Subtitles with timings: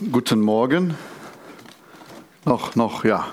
[0.00, 0.94] Guten Morgen.
[2.44, 3.26] Noch, noch, ja.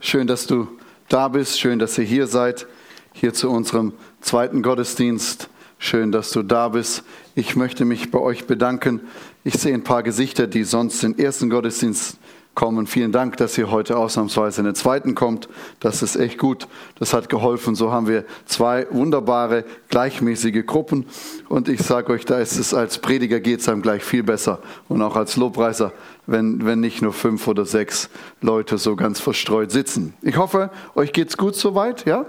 [0.00, 0.68] Schön, dass du
[1.08, 1.58] da bist.
[1.58, 2.66] Schön, dass ihr hier seid.
[3.14, 5.48] Hier zu unserem zweiten Gottesdienst.
[5.78, 7.04] Schön, dass du da bist.
[7.34, 9.00] Ich möchte mich bei euch bedanken.
[9.44, 12.18] Ich sehe ein paar Gesichter, die sonst den ersten Gottesdienst
[12.58, 12.88] kommen.
[12.88, 15.48] Vielen Dank, dass ihr heute ausnahmsweise in den zweiten kommt.
[15.78, 16.66] Das ist echt gut.
[16.98, 17.76] Das hat geholfen.
[17.76, 21.06] So haben wir zwei wunderbare, gleichmäßige Gruppen.
[21.48, 24.58] Und ich sage euch, da ist es als Prediger geht es einem gleich viel besser.
[24.88, 25.92] Und auch als Lobpreiser,
[26.26, 30.14] wenn, wenn nicht nur fünf oder sechs Leute so ganz verstreut sitzen.
[30.20, 32.26] Ich hoffe, euch geht's gut soweit, ja?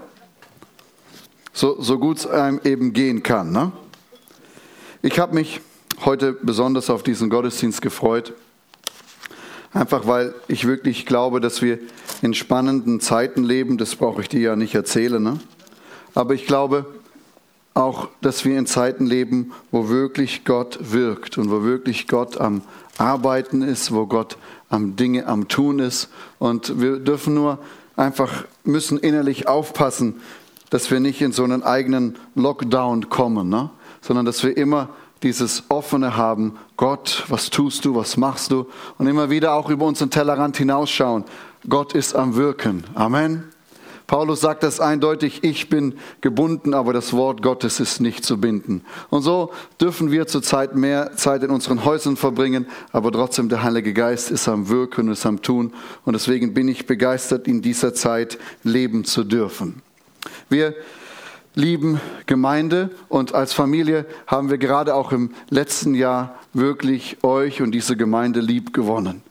[1.52, 3.50] So, so gut es einem eben gehen kann.
[3.50, 3.72] Ne?
[5.02, 5.60] Ich habe mich
[6.04, 8.32] heute besonders auf diesen Gottesdienst gefreut.
[9.72, 11.78] Einfach weil ich wirklich glaube, dass wir
[12.22, 13.78] in spannenden Zeiten leben.
[13.78, 15.22] Das brauche ich dir ja nicht erzählen.
[15.22, 15.38] Ne?
[16.14, 16.86] Aber ich glaube
[17.74, 22.62] auch, dass wir in Zeiten leben, wo wirklich Gott wirkt und wo wirklich Gott am
[22.98, 24.36] Arbeiten ist, wo Gott
[24.68, 26.08] am Dinge am Tun ist.
[26.38, 27.58] Und wir dürfen nur
[27.96, 30.20] einfach, müssen innerlich aufpassen,
[30.70, 33.70] dass wir nicht in so einen eigenen Lockdown kommen, ne?
[34.00, 34.88] sondern dass wir immer
[35.22, 38.66] dieses offene haben, Gott, was tust du, was machst du?
[38.98, 41.24] Und immer wieder auch über unseren Tellerrand hinausschauen.
[41.68, 42.84] Gott ist am Wirken.
[42.94, 43.44] Amen.
[44.10, 48.82] Paulus sagt das eindeutig, ich bin gebunden, aber das Wort Gottes ist nicht zu binden.
[49.08, 53.92] Und so dürfen wir zurzeit mehr Zeit in unseren Häusern verbringen, aber trotzdem der Heilige
[53.92, 55.72] Geist ist am Wirken und ist am Tun.
[56.04, 59.80] Und deswegen bin ich begeistert, in dieser Zeit leben zu dürfen.
[60.48, 60.74] Wir
[61.60, 67.72] lieben Gemeinde und als Familie haben wir gerade auch im letzten Jahr wirklich euch und
[67.72, 69.22] diese Gemeinde lieb gewonnen.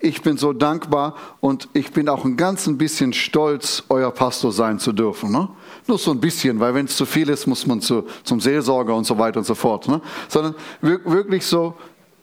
[0.00, 4.50] Ich bin so dankbar und ich bin auch ein ganz ein bisschen stolz, euer Pastor
[4.50, 5.30] sein zu dürfen.
[5.30, 5.48] Ne?
[5.86, 8.94] Nur so ein bisschen, weil wenn es zu viel ist, muss man zu, zum Seelsorger
[8.94, 9.86] und so weiter und so fort.
[9.88, 10.00] Ne?
[10.28, 11.74] Sondern wirklich so,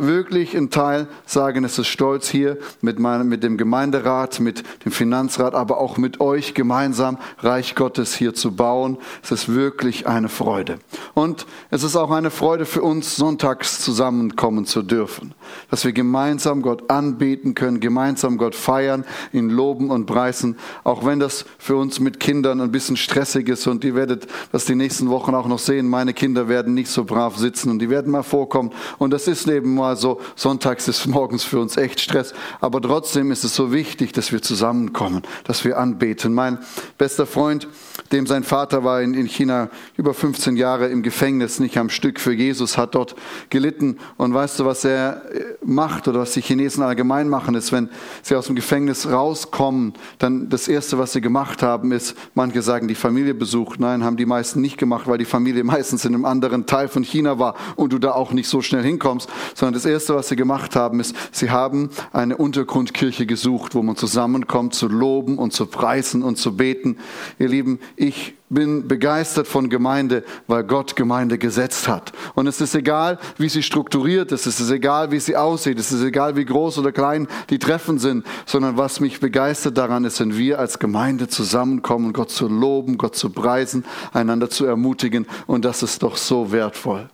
[0.01, 4.91] wirklich ein Teil sagen, es ist stolz hier mit, meinem, mit dem Gemeinderat, mit dem
[4.91, 8.97] Finanzrat, aber auch mit euch gemeinsam Reich Gottes hier zu bauen.
[9.23, 10.79] Es ist wirklich eine Freude.
[11.13, 15.33] Und es ist auch eine Freude für uns, sonntags zusammenkommen zu dürfen.
[15.69, 20.57] Dass wir gemeinsam Gott anbeten können, gemeinsam Gott feiern, ihn loben und preisen.
[20.83, 24.65] Auch wenn das für uns mit Kindern ein bisschen stressig ist und ihr werdet das
[24.65, 25.87] die nächsten Wochen auch noch sehen.
[25.87, 28.71] Meine Kinder werden nicht so brav sitzen und die werden mal vorkommen.
[28.97, 32.33] Und das ist eben mal so, sonntags ist morgens für uns echt Stress.
[32.59, 36.33] Aber trotzdem ist es so wichtig, dass wir zusammenkommen, dass wir anbeten.
[36.33, 36.59] Mein
[36.97, 37.67] bester Freund,
[38.11, 42.19] dem sein Vater war in, in China über 15 Jahre im Gefängnis, nicht am Stück
[42.19, 43.15] für Jesus, hat dort
[43.49, 43.97] gelitten.
[44.17, 47.89] Und weißt du, was er äh, macht oder was die Chinesen allgemein machen, ist, wenn
[48.21, 52.87] sie aus dem Gefängnis rauskommen, dann das Erste, was sie gemacht haben, ist, manche sagen,
[52.87, 53.79] die Familie besucht.
[53.79, 57.03] Nein, haben die meisten nicht gemacht, weil die Familie meistens in einem anderen Teil von
[57.03, 60.35] China war und du da auch nicht so schnell hinkommst, sondern das Erste, was sie
[60.35, 65.65] gemacht haben, ist, sie haben eine Untergrundkirche gesucht, wo man zusammenkommt, zu loben und zu
[65.65, 66.97] preisen und zu beten.
[67.39, 72.11] Ihr Lieben, ich bin begeistert von Gemeinde, weil Gott Gemeinde gesetzt hat.
[72.35, 75.91] Und es ist egal, wie sie strukturiert ist, es ist egal, wie sie aussieht, es
[75.91, 80.19] ist egal, wie groß oder klein die Treffen sind, sondern was mich begeistert daran ist,
[80.19, 85.25] wenn wir als Gemeinde zusammenkommen, Gott zu loben, Gott zu preisen, einander zu ermutigen.
[85.47, 87.09] Und das ist doch so wertvoll.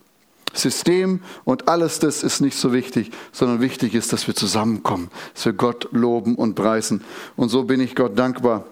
[0.53, 5.45] System und alles das ist nicht so wichtig, sondern wichtig ist, dass wir zusammenkommen, dass
[5.45, 7.03] wir Gott loben und preisen.
[7.35, 8.65] Und so bin ich Gott dankbar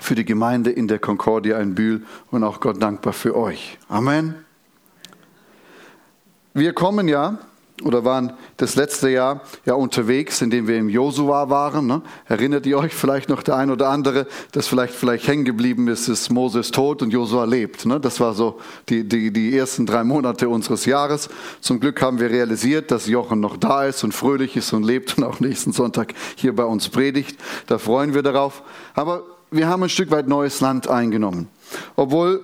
[0.00, 3.78] für die Gemeinde in der Concordia in Bühl und auch Gott dankbar für euch.
[3.88, 4.34] Amen.
[6.52, 7.38] Wir kommen ja
[7.82, 11.86] oder waren das letzte Jahr ja unterwegs, indem wir im Josua waren.
[11.86, 12.02] Ne?
[12.26, 16.08] Erinnert ihr euch vielleicht noch der ein oder andere, dass vielleicht vielleicht hängen geblieben ist,
[16.08, 17.84] ist Moses tot und Josua lebt.
[17.84, 18.00] Ne?
[18.00, 21.28] Das war so die, die, die ersten drei Monate unseres Jahres.
[21.60, 25.18] Zum Glück haben wir realisiert, dass Jochen noch da ist und fröhlich ist und lebt
[25.18, 27.38] und auch nächsten Sonntag hier bei uns predigt.
[27.66, 28.62] Da freuen wir darauf.
[28.94, 31.48] Aber wir haben ein Stück weit neues Land eingenommen.
[31.94, 32.42] Obwohl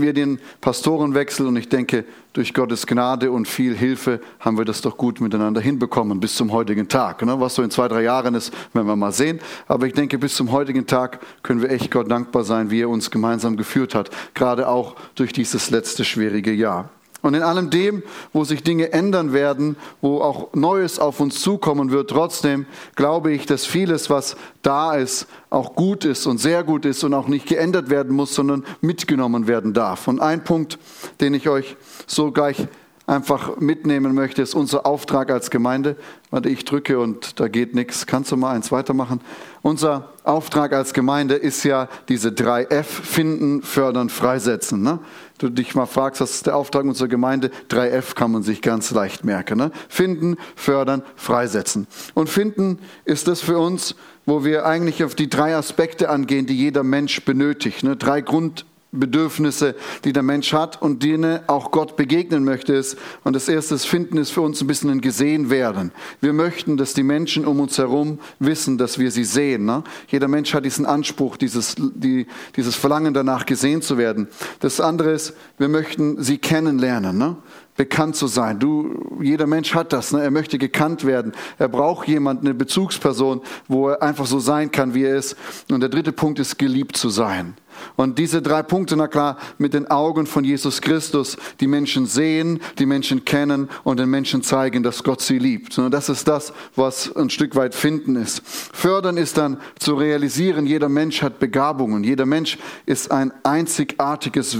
[0.00, 4.80] wir den Pastorenwechsel und ich denke, durch Gottes Gnade und viel Hilfe haben wir das
[4.80, 7.24] doch gut miteinander hinbekommen bis zum heutigen Tag.
[7.24, 7.40] Ne?
[7.40, 9.40] Was so in zwei, drei Jahren ist, werden wir mal sehen.
[9.66, 12.88] Aber ich denke, bis zum heutigen Tag können wir echt Gott dankbar sein, wie er
[12.88, 14.10] uns gemeinsam geführt hat.
[14.34, 16.90] Gerade auch durch dieses letzte schwierige Jahr.
[17.20, 21.90] Und in allem dem, wo sich Dinge ändern werden, wo auch Neues auf uns zukommen
[21.90, 26.84] wird, trotzdem glaube ich, dass vieles, was da ist, auch gut ist und sehr gut
[26.84, 30.06] ist und auch nicht geändert werden muss, sondern mitgenommen werden darf.
[30.06, 30.78] Und ein Punkt,
[31.20, 31.76] den ich euch
[32.06, 32.68] so gleich
[33.08, 35.96] einfach mitnehmen möchte, ist unser Auftrag als Gemeinde.
[36.30, 38.06] Warte, ich drücke und da geht nichts.
[38.06, 39.22] Kannst du mal eins weitermachen?
[39.62, 44.82] Unser Auftrag als Gemeinde ist ja diese drei F, finden, fördern, freisetzen.
[44.82, 44.98] Ne?
[45.38, 47.50] Du dich mal fragst, was ist der Auftrag unserer Gemeinde?
[47.68, 49.56] Drei F kann man sich ganz leicht merken.
[49.56, 49.72] Ne?
[49.88, 51.86] Finden, fördern, freisetzen.
[52.12, 53.94] Und finden ist das für uns,
[54.26, 57.84] wo wir eigentlich auf die drei Aspekte angehen, die jeder Mensch benötigt.
[57.84, 57.96] Ne?
[57.96, 59.74] Drei Grund Bedürfnisse,
[60.04, 62.72] die der Mensch hat und denen auch Gott begegnen möchte.
[62.72, 62.96] Ist.
[63.22, 65.92] Und das erste ist, Finden ist für uns ein bisschen ein Gesehen werden.
[66.20, 69.66] Wir möchten, dass die Menschen um uns herum wissen, dass wir sie sehen.
[69.66, 69.84] Ne?
[70.08, 72.26] Jeder Mensch hat diesen Anspruch, dieses, die,
[72.56, 74.28] dieses Verlangen danach gesehen zu werden.
[74.60, 77.18] Das andere ist, wir möchten sie kennenlernen.
[77.18, 77.36] Ne?
[77.78, 78.58] bekannt zu sein.
[78.58, 80.12] Du, jeder Mensch hat das.
[80.12, 80.20] Ne?
[80.20, 81.32] Er möchte gekannt werden.
[81.58, 85.36] Er braucht jemanden, eine Bezugsperson, wo er einfach so sein kann, wie er ist.
[85.70, 87.54] Und der dritte Punkt ist, geliebt zu sein.
[87.96, 92.60] Und diese drei Punkte, na klar, mit den Augen von Jesus Christus, die Menschen sehen,
[92.78, 95.78] die Menschen kennen und den Menschen zeigen, dass Gott sie liebt.
[95.90, 98.42] Das ist das, was ein Stück weit finden ist.
[98.44, 102.04] Fördern ist dann zu realisieren, jeder Mensch hat Begabungen.
[102.04, 104.58] Jeder Mensch ist ein einzigartiges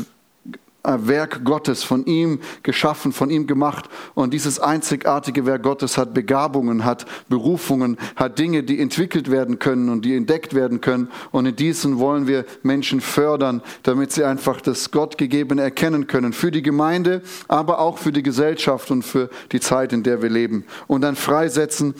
[0.96, 3.88] Werk Gottes, von ihm geschaffen, von ihm gemacht.
[4.14, 9.88] Und dieses einzigartige Werk Gottes hat Begabungen, hat Berufungen, hat Dinge, die entwickelt werden können
[9.88, 11.08] und die entdeckt werden können.
[11.30, 16.32] Und in diesen wollen wir Menschen fördern, damit sie einfach das Gottgegebene erkennen können.
[16.32, 20.30] Für die Gemeinde, aber auch für die Gesellschaft und für die Zeit, in der wir
[20.30, 20.64] leben.
[20.86, 21.94] Und dann freisetzen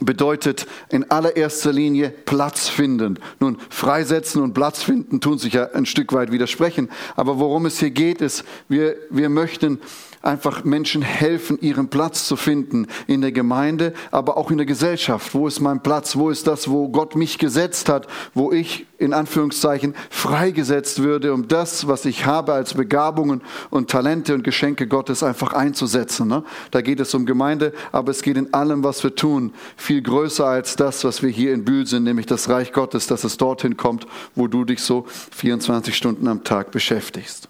[0.00, 3.18] bedeutet in allererster Linie Platz finden.
[3.40, 6.90] Nun, freisetzen und Platz finden tun sich ja ein Stück weit widersprechen.
[7.16, 9.80] Aber worum es hier geht, ist, wir, wir möchten
[10.24, 15.34] einfach Menschen helfen, ihren Platz zu finden in der Gemeinde, aber auch in der Gesellschaft.
[15.34, 16.16] Wo ist mein Platz?
[16.16, 21.48] Wo ist das, wo Gott mich gesetzt hat, wo ich in Anführungszeichen freigesetzt würde, um
[21.48, 26.28] das, was ich habe als Begabungen und Talente und Geschenke Gottes einfach einzusetzen.
[26.28, 26.44] Ne?
[26.70, 30.46] Da geht es um Gemeinde, aber es geht in allem, was wir tun, viel größer
[30.46, 33.76] als das, was wir hier in Bühl sind, nämlich das Reich Gottes, dass es dorthin
[33.76, 37.48] kommt, wo du dich so 24 Stunden am Tag beschäftigst.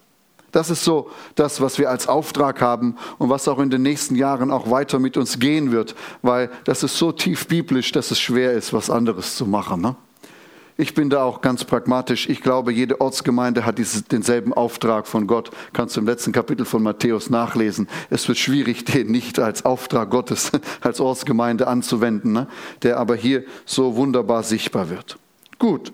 [0.55, 4.15] Das ist so das, was wir als Auftrag haben und was auch in den nächsten
[4.15, 8.21] Jahren auch weiter mit uns gehen wird, weil das ist so tief biblisch, dass es
[8.21, 9.81] schwer ist, was anderes zu machen.
[9.81, 9.97] Ne?
[10.77, 12.29] Ich bin da auch ganz pragmatisch.
[12.29, 15.51] Ich glaube, jede Ortsgemeinde hat dieses, denselben Auftrag von Gott.
[15.73, 17.89] Kannst du im letzten Kapitel von Matthäus nachlesen.
[18.09, 22.47] Es wird schwierig, den nicht als Auftrag Gottes, als Ortsgemeinde anzuwenden, ne?
[22.81, 25.17] der aber hier so wunderbar sichtbar wird.
[25.59, 25.91] Gut,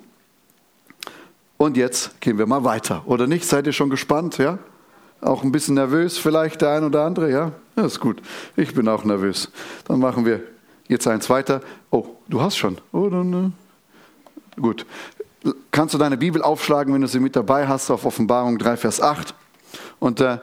[1.61, 3.45] und jetzt gehen wir mal weiter, oder nicht?
[3.45, 4.57] Seid ihr schon gespannt, ja?
[5.21, 7.51] Auch ein bisschen nervös vielleicht der ein oder andere, ja?
[7.75, 8.19] Das ist gut.
[8.55, 9.51] Ich bin auch nervös.
[9.87, 10.41] Dann machen wir
[10.87, 11.61] jetzt eins weiter.
[11.91, 12.79] Oh, du hast schon.
[12.91, 13.53] Oh, dann,
[14.57, 14.87] äh, gut.
[15.69, 18.99] Kannst du deine Bibel aufschlagen, wenn du sie mit dabei hast, auf Offenbarung 3, Vers
[18.99, 19.35] 8.
[19.99, 20.39] Und äh,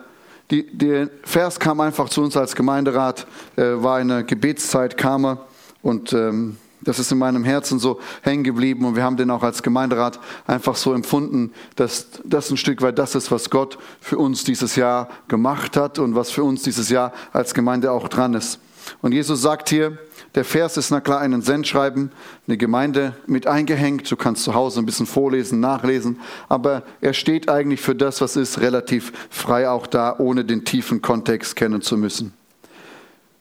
[0.52, 3.26] die, der Vers kam einfach zu uns als Gemeinderat,
[3.56, 5.46] äh, war eine Gebetszeit, kam er
[5.82, 9.42] und ähm, das ist in meinem Herzen so hängen geblieben und wir haben den auch
[9.42, 14.18] als Gemeinderat einfach so empfunden, dass das ein Stück weit das ist, was Gott für
[14.18, 18.34] uns dieses Jahr gemacht hat und was für uns dieses Jahr als Gemeinde auch dran
[18.34, 18.60] ist.
[19.02, 19.98] Und Jesus sagt hier,
[20.34, 22.12] der Vers ist na klar ein Sendschreiben,
[22.46, 24.10] eine Gemeinde mit eingehängt.
[24.10, 28.36] Du kannst zu Hause ein bisschen vorlesen, nachlesen, aber er steht eigentlich für das, was
[28.36, 32.32] ist, relativ frei auch da, ohne den tiefen Kontext kennen zu müssen.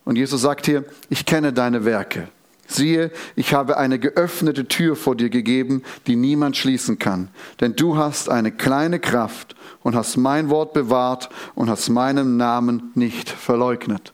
[0.06, 2.30] Und Jesus sagt hier, ich kenne deine Werke.
[2.68, 7.30] Siehe, ich habe eine geöffnete Tür vor dir gegeben, die niemand schließen kann.
[7.62, 12.92] Denn du hast eine kleine Kraft und hast mein Wort bewahrt und hast meinen Namen
[12.94, 14.14] nicht verleugnet.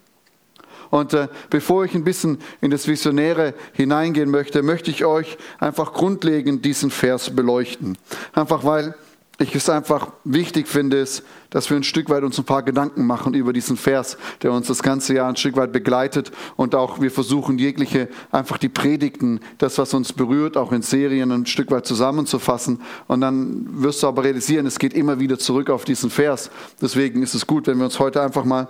[0.92, 5.92] Und äh, bevor ich ein bisschen in das Visionäre hineingehen möchte, möchte ich euch einfach
[5.92, 7.98] grundlegend diesen Vers beleuchten.
[8.34, 8.94] Einfach weil
[9.40, 13.06] ich es einfach wichtig finde, ist, dass wir ein Stück weit uns ein paar Gedanken
[13.06, 17.02] machen über diesen Vers, der uns das ganze Jahr ein Stück weit begleitet und auch
[17.02, 21.72] wir versuchen jegliche, einfach die Predigten, das, was uns berührt, auch in Serien ein Stück
[21.72, 22.82] weit zusammenzufassen.
[23.08, 26.52] Und dann wirst du aber realisieren, es geht immer wieder zurück auf diesen Vers.
[26.80, 28.68] Deswegen ist es gut, wenn wir uns heute einfach mal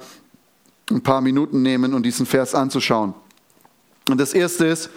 [0.90, 3.14] ein paar Minuten nehmen und diesen Vers anzuschauen.
[4.10, 4.90] Und das erste ist,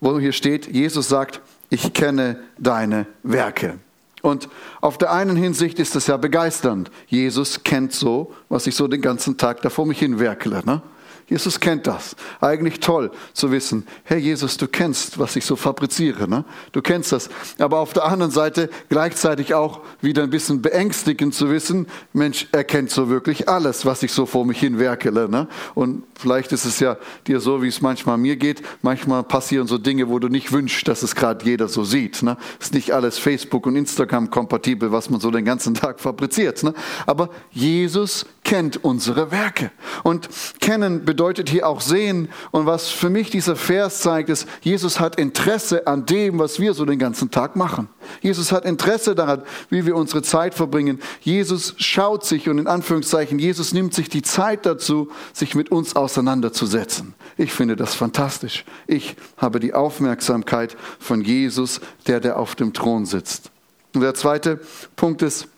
[0.00, 3.78] wo hier steht, Jesus sagt, ich kenne deine Werke.
[4.24, 4.48] Und
[4.80, 6.90] auf der einen Hinsicht ist es ja begeisternd.
[7.08, 10.62] Jesus kennt so, was ich so den ganzen Tag da vor mich hin werkele.
[10.64, 10.80] Ne?
[11.26, 12.16] Jesus kennt das.
[12.40, 16.28] Eigentlich toll zu wissen, Herr Jesus, du kennst, was ich so fabriziere.
[16.28, 16.44] Ne?
[16.72, 17.30] Du kennst das.
[17.58, 22.64] Aber auf der anderen Seite gleichzeitig auch wieder ein bisschen beängstigend zu wissen, Mensch, er
[22.64, 25.28] kennt so wirklich alles, was ich so vor mich hin werkele.
[25.28, 25.48] Ne?
[25.74, 28.62] Und vielleicht ist es ja dir so, wie es manchmal mir geht.
[28.82, 32.22] Manchmal passieren so Dinge, wo du nicht wünschst, dass es gerade jeder so sieht.
[32.22, 32.36] Ne?
[32.60, 36.62] Ist nicht alles Facebook und Instagram kompatibel, was man so den ganzen Tag fabriziert.
[36.62, 36.74] Ne?
[37.06, 39.70] Aber Jesus kennt unsere Werke.
[40.02, 40.28] Und
[40.60, 42.28] kennen bedeutet hier auch sehen.
[42.52, 46.74] Und was für mich dieser Vers zeigt, ist, Jesus hat Interesse an dem, was wir
[46.74, 47.88] so den ganzen Tag machen.
[48.20, 51.00] Jesus hat Interesse daran, wie wir unsere Zeit verbringen.
[51.22, 55.96] Jesus schaut sich und in Anführungszeichen, Jesus nimmt sich die Zeit dazu, sich mit uns
[55.96, 57.14] auseinanderzusetzen.
[57.36, 58.64] Ich finde das fantastisch.
[58.86, 63.50] Ich habe die Aufmerksamkeit von Jesus, der der auf dem Thron sitzt.
[63.94, 64.60] Und der zweite
[64.96, 65.48] Punkt ist,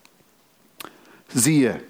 [1.35, 1.81] siehe.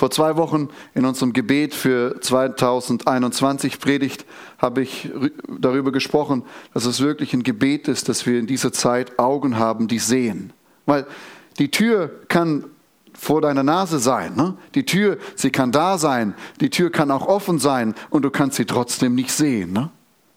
[0.00, 4.24] Vor zwei Wochen in unserem Gebet für 2021 Predigt
[4.56, 5.10] habe ich
[5.46, 6.42] darüber gesprochen,
[6.72, 10.54] dass es wirklich ein Gebet ist, dass wir in dieser Zeit Augen haben, die sehen.
[10.86, 11.06] Weil
[11.58, 12.64] die Tür kann
[13.12, 14.36] vor deiner Nase sein.
[14.36, 14.54] Ne?
[14.74, 16.32] Die Tür, sie kann da sein.
[16.62, 19.74] Die Tür kann auch offen sein und du kannst sie trotzdem nicht sehen.
[19.74, 19.90] Ne?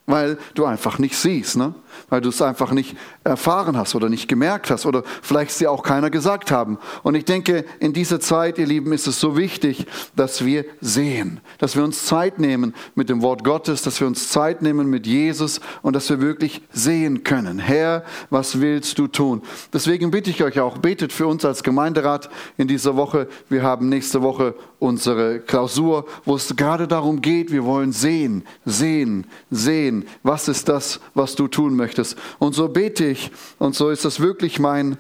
[0.08, 1.56] Weil du einfach nicht siehst.
[1.56, 1.74] Ne?
[2.10, 5.72] Weil du es einfach nicht erfahren hast oder nicht gemerkt hast oder vielleicht es dir
[5.72, 6.78] auch keiner gesagt haben.
[7.04, 9.86] Und ich denke, in dieser Zeit, ihr Lieben, ist es so wichtig,
[10.16, 14.30] dass wir sehen, dass wir uns Zeit nehmen mit dem Wort Gottes, dass wir uns
[14.30, 17.60] Zeit nehmen mit Jesus und dass wir wirklich sehen können.
[17.60, 19.42] Herr, was willst du tun?
[19.72, 23.28] Deswegen bitte ich euch auch, betet für uns als Gemeinderat in dieser Woche.
[23.50, 29.26] Wir haben nächste Woche unsere Klausur, wo es gerade darum geht, wir wollen sehen, sehen,
[29.50, 30.06] sehen.
[30.24, 31.83] Was ist das, was du tun möchtest?
[31.84, 32.18] Möchtest.
[32.40, 34.98] Und so bete ich und so ist das wirklich mein,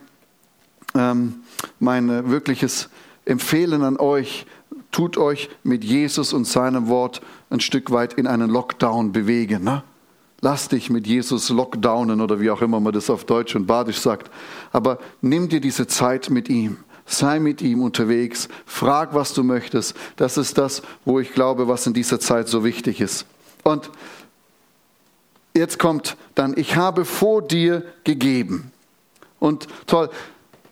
[0.95, 1.35] ähm,
[1.79, 2.89] mein äh, wirkliches
[3.25, 4.45] Empfehlen an euch.
[4.91, 9.63] Tut euch mit Jesus und seinem Wort ein Stück weit in einen Lockdown bewegen.
[9.63, 9.83] Ne?
[10.41, 13.99] Lass dich mit Jesus lockdownen oder wie auch immer man das auf Deutsch und Badisch
[13.99, 14.29] sagt.
[14.73, 16.77] Aber nimm dir diese Zeit mit ihm.
[17.05, 18.49] Sei mit ihm unterwegs.
[18.65, 19.95] Frag, was du möchtest.
[20.17, 23.25] Das ist das, wo ich glaube, was in dieser Zeit so wichtig ist.
[23.63, 23.89] Und
[25.53, 28.72] jetzt kommt dann, ich habe vor dir gegeben.
[29.39, 30.10] Und toll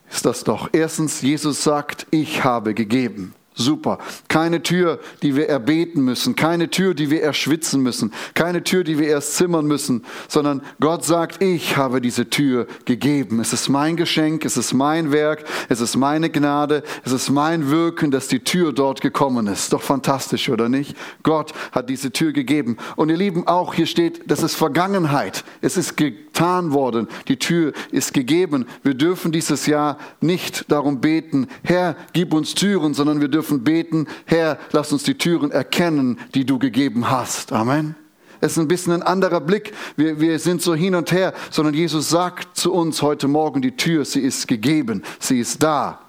[0.10, 0.70] ist das doch.
[0.72, 3.34] Erstens, Jesus sagt, ich habe gegeben.
[3.54, 3.98] Super.
[4.30, 8.98] Keine Tür, die wir erbeten müssen, keine Tür, die wir erschwitzen müssen, keine Tür, die
[8.98, 13.42] wir erst zimmern müssen, sondern Gott sagt, ich habe diese Tür gegeben.
[13.42, 17.70] Es ist mein Geschenk, es ist mein Werk, es ist meine Gnade, es ist mein
[17.70, 19.74] Wirken, dass die Tür dort gekommen ist.
[19.74, 20.96] Doch fantastisch, oder nicht?
[21.22, 22.78] Gott hat diese Tür gegeben.
[22.96, 25.44] Und ihr Lieben, auch hier steht, das ist Vergangenheit.
[25.60, 27.10] Es ist getan worden.
[27.28, 28.66] Die Tür ist gegeben.
[28.82, 33.64] Wir dürfen dieses Jahr nicht darum beten, Herr, gib uns Türen, sondern wir dürfen dürfen
[33.64, 37.52] beten, Herr, lass uns die Türen erkennen, die du gegeben hast.
[37.52, 37.96] Amen.
[38.40, 39.74] Es ist ein bisschen ein anderer Blick.
[39.98, 43.76] Wir, wir sind so hin und her, sondern Jesus sagt zu uns heute Morgen, die
[43.76, 46.00] Tür, sie ist gegeben, sie ist da.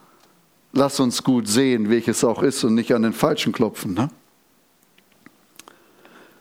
[0.72, 3.92] Lass uns gut sehen, welches auch ist und nicht an den Falschen klopfen.
[3.92, 4.08] Ne?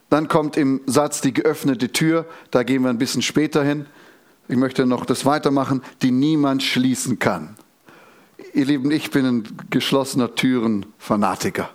[0.09, 3.85] Dann kommt im Satz die geöffnete Tür, da gehen wir ein bisschen später hin.
[4.47, 7.57] Ich möchte noch das weitermachen, die niemand schließen kann.
[8.53, 11.69] Ihr Lieben, ich bin ein geschlossener Türen-Fanatiker.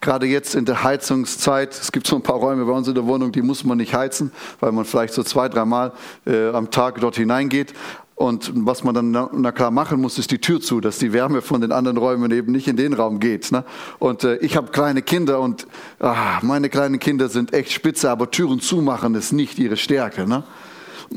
[0.00, 3.06] Gerade jetzt in der Heizungszeit, es gibt so ein paar Räume bei uns in der
[3.06, 5.92] Wohnung, die muss man nicht heizen, weil man vielleicht so zwei, dreimal
[6.26, 7.72] äh, am Tag dort hineingeht.
[8.14, 11.40] Und was man dann na klar machen muss, ist die Tür zu, dass die Wärme
[11.40, 13.52] von den anderen Räumen eben nicht in den Raum geht.
[13.52, 13.64] Ne?
[14.00, 15.68] Und äh, ich habe kleine Kinder und
[16.00, 20.26] ah, meine kleinen Kinder sind echt spitze, aber Türen zumachen ist nicht ihre Stärke.
[20.26, 20.42] Ne?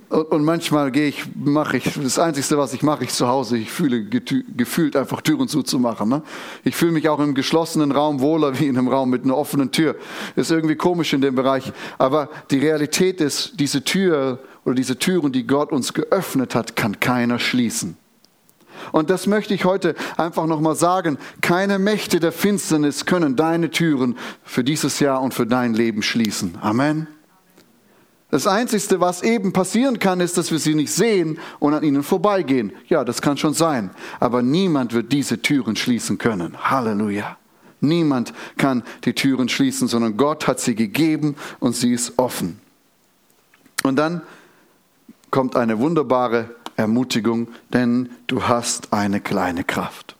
[0.07, 3.71] Und manchmal gehe ich, mache ich, das Einzige, was ich mache, ich zu Hause, ich
[3.71, 6.07] fühle gefühlt einfach Türen zuzumachen.
[6.07, 6.21] Ne?
[6.63, 9.71] Ich fühle mich auch im geschlossenen Raum wohler wie in einem Raum mit einer offenen
[9.71, 9.95] Tür.
[10.35, 11.73] Ist irgendwie komisch in dem Bereich.
[11.97, 16.99] Aber die Realität ist, diese Tür oder diese Türen, die Gott uns geöffnet hat, kann
[16.99, 17.97] keiner schließen.
[18.91, 21.17] Und das möchte ich heute einfach nochmal sagen.
[21.41, 26.57] Keine Mächte der Finsternis können deine Türen für dieses Jahr und für dein Leben schließen.
[26.61, 27.07] Amen.
[28.31, 32.01] Das Einzige, was eben passieren kann, ist, dass wir sie nicht sehen und an ihnen
[32.01, 32.71] vorbeigehen.
[32.87, 33.91] Ja, das kann schon sein.
[34.21, 36.57] Aber niemand wird diese Türen schließen können.
[36.57, 37.37] Halleluja.
[37.81, 42.61] Niemand kann die Türen schließen, sondern Gott hat sie gegeben und sie ist offen.
[43.83, 44.21] Und dann
[45.29, 50.15] kommt eine wunderbare Ermutigung, denn du hast eine kleine Kraft.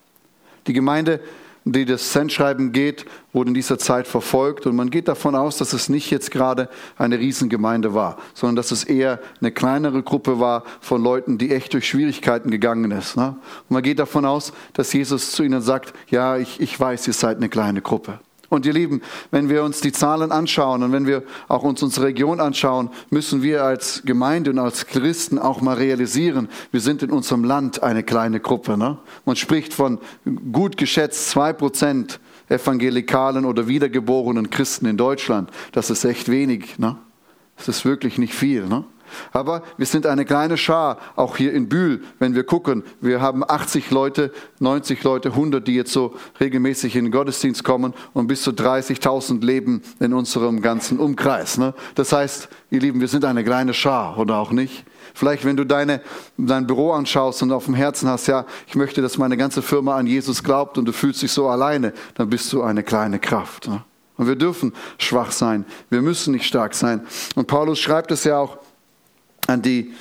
[0.66, 1.20] Die Gemeinde
[1.64, 4.66] die das Sendschreiben geht, wurde in dieser Zeit verfolgt.
[4.66, 8.70] Und man geht davon aus, dass es nicht jetzt gerade eine Riesengemeinde war, sondern dass
[8.70, 13.16] es eher eine kleinere Gruppe war von Leuten, die echt durch Schwierigkeiten gegangen ist.
[13.16, 13.36] Ne?
[13.68, 17.14] Und man geht davon aus, dass Jesus zu ihnen sagt, ja, ich, ich weiß, ihr
[17.14, 18.18] seid eine kleine Gruppe.
[18.52, 22.04] Und ihr Lieben, wenn wir uns die Zahlen anschauen und wenn wir auch uns unsere
[22.08, 27.12] Region anschauen, müssen wir als Gemeinde und als Christen auch mal realisieren, wir sind in
[27.12, 28.76] unserem Land eine kleine Gruppe.
[28.76, 28.98] Ne?
[29.24, 30.00] Man spricht von
[30.52, 35.48] gut geschätzt zwei Prozent evangelikalen oder wiedergeborenen Christen in Deutschland.
[35.72, 36.78] Das ist echt wenig.
[36.78, 36.98] Ne?
[37.56, 38.66] Das ist wirklich nicht viel.
[38.66, 38.84] Ne?
[39.32, 42.82] Aber wir sind eine kleine Schar, auch hier in Bühl, wenn wir gucken.
[43.00, 47.94] Wir haben 80 Leute, 90 Leute, 100, die jetzt so regelmäßig in den Gottesdienst kommen
[48.12, 51.58] und bis zu 30.000 leben in unserem ganzen Umkreis.
[51.58, 51.74] Ne?
[51.94, 54.84] Das heißt, ihr Lieben, wir sind eine kleine Schar oder auch nicht.
[55.14, 56.00] Vielleicht, wenn du deine,
[56.38, 59.96] dein Büro anschaust und auf dem Herzen hast, ja, ich möchte, dass meine ganze Firma
[59.96, 63.68] an Jesus glaubt und du fühlst dich so alleine, dann bist du eine kleine Kraft.
[63.68, 63.82] Ne?
[64.16, 65.64] Und wir dürfen schwach sein.
[65.90, 67.06] Wir müssen nicht stark sein.
[67.34, 68.58] Und Paulus schreibt es ja auch
[69.52, 69.92] an die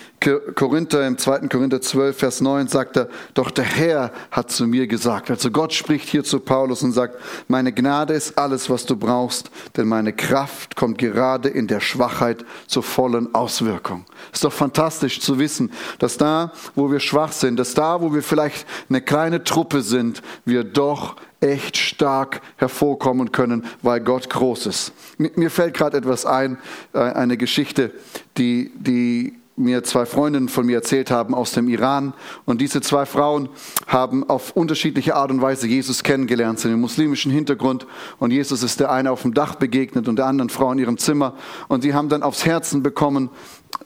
[0.56, 1.48] Korinther im 2.
[1.48, 5.32] Korinther 12, Vers 9 sagt er, doch der Herr hat zu mir gesagt.
[5.32, 7.18] Also Gott spricht hier zu Paulus und sagt,
[7.48, 12.46] meine Gnade ist alles, was du brauchst, denn meine Kraft kommt gerade in der Schwachheit
[12.68, 14.06] zur vollen Auswirkung.
[14.32, 18.22] Ist doch fantastisch zu wissen, dass da, wo wir schwach sind, dass da, wo wir
[18.22, 24.94] vielleicht eine kleine Truppe sind, wir doch echt stark hervorkommen können, weil Gott groß ist.
[25.18, 26.60] Mir fällt gerade etwas ein,
[26.94, 27.92] äh, eine Geschichte,
[28.38, 32.14] die, die mir zwei Freundinnen von mir erzählt haben aus dem Iran.
[32.46, 33.50] Und diese zwei Frauen
[33.88, 37.86] haben auf unterschiedliche Art und Weise Jesus kennengelernt, sind im muslimischen Hintergrund.
[38.20, 40.98] Und Jesus ist der eine auf dem Dach begegnet und der anderen Frau in ihrem
[40.98, 41.36] Zimmer.
[41.68, 43.30] Und sie haben dann aufs Herzen bekommen,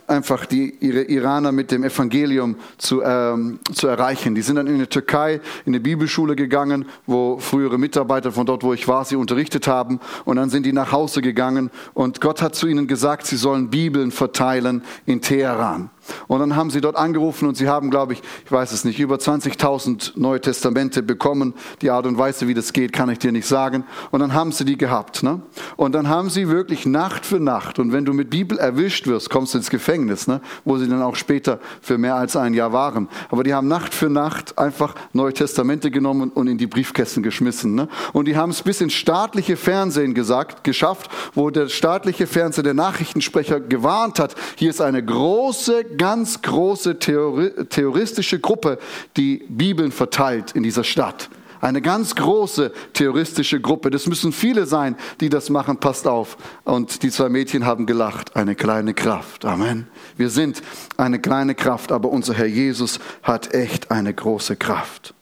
[0.07, 4.35] einfach die, ihre Iraner mit dem Evangelium zu, ähm, zu erreichen.
[4.35, 8.63] Die sind dann in die Türkei, in eine Bibelschule gegangen, wo frühere Mitarbeiter von dort,
[8.63, 10.00] wo ich war, sie unterrichtet haben.
[10.25, 13.69] Und dann sind die nach Hause gegangen und Gott hat zu ihnen gesagt, sie sollen
[13.69, 15.89] Bibeln verteilen in Teheran.
[16.27, 19.00] Und dann haben sie dort angerufen und sie haben, glaube ich, ich weiß es nicht,
[19.00, 21.53] über 20.000 Neue Testamente bekommen.
[21.81, 23.83] Die Art und Weise, wie das geht, kann ich dir nicht sagen.
[24.12, 25.24] Und dann haben sie die gehabt.
[25.24, 25.41] Ne?
[25.75, 27.79] Und dann haben sie wirklich Nacht für Nacht.
[27.79, 30.41] Und wenn du mit Bibel erwischt wirst, kommst du ins Gefängnis, ne?
[30.63, 33.09] wo sie dann auch später für mehr als ein Jahr waren.
[33.29, 37.75] Aber die haben Nacht für Nacht einfach Neue Testamente genommen und in die Briefkästen geschmissen.
[37.75, 37.88] Ne?
[38.13, 42.74] Und die haben es bis ins staatliche Fernsehen gesagt, geschafft, wo der staatliche Fernseher, der
[42.74, 48.80] Nachrichtensprecher gewarnt hat, hier ist eine große ganz große Theori theoristische Gruppe,
[49.18, 51.30] die Bibeln verteilt in dieser Stadt.
[51.62, 53.90] Eine ganz große theoristische Gruppe.
[53.90, 55.78] Das müssen viele sein, die das machen.
[55.78, 56.38] Passt auf.
[56.64, 58.36] Und die zwei Mädchen haben gelacht.
[58.36, 59.46] Eine kleine Kraft.
[59.46, 59.88] Amen.
[60.16, 60.62] Wir sind
[60.98, 65.16] eine kleine Kraft, aber unser Herr Jesus hat echt eine große Kraft.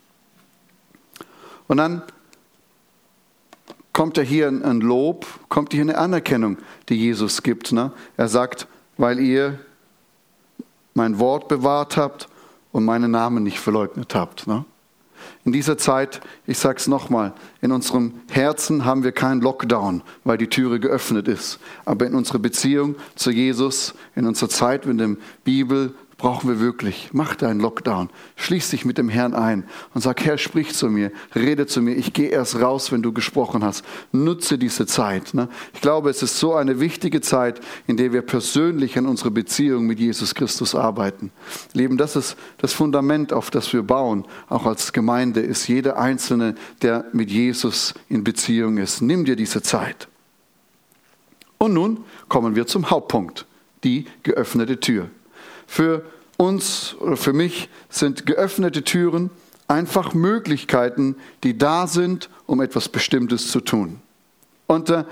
[1.68, 2.01] Und dann
[3.94, 6.58] kommt er hier ein Lob, kommt hier eine Anerkennung,
[6.89, 7.72] die Jesus gibt.
[7.72, 7.92] Ne?
[8.18, 9.60] Er sagt, weil ihr
[10.93, 12.27] mein Wort bewahrt habt
[12.72, 14.48] und meinen Namen nicht verleugnet habt.
[14.48, 14.65] Ne?
[15.46, 20.37] In dieser Zeit, ich sage es nochmal, in unserem Herzen haben wir keinen Lockdown, weil
[20.37, 21.59] die Türe geöffnet ist.
[21.85, 27.09] Aber in unserer Beziehung zu Jesus, in unserer Zeit mit dem Bibel, brauchen wir wirklich.
[27.12, 28.09] Mach deinen Lockdown.
[28.38, 31.96] Schließ dich mit dem Herrn ein und sag, Herr, sprich zu mir, rede zu mir.
[31.96, 33.83] Ich gehe erst raus, wenn du gesprochen hast.
[34.14, 35.33] Nutze diese Zeit.
[35.33, 35.50] Ne?
[35.74, 39.86] Ich glaube, es ist so eine wichtige Zeit, in der wir persönlich an unserer Beziehung
[39.86, 41.29] mit Jesus Christus arbeiten.
[41.74, 44.24] Leben, das ist das Fundament, auf das wir bauen.
[44.48, 49.01] Auch als Gemeinde ist jeder Einzelne, der mit Jesus in Beziehung ist.
[49.01, 50.07] Nimm dir diese Zeit.
[51.57, 53.46] Und nun kommen wir zum Hauptpunkt,
[53.83, 55.09] die geöffnete Tür.
[55.67, 56.03] Für
[56.37, 59.29] uns oder für mich sind geöffnete Türen
[59.67, 64.01] einfach Möglichkeiten, die da sind, um etwas Bestimmtes zu tun.
[64.67, 65.03] Und äh,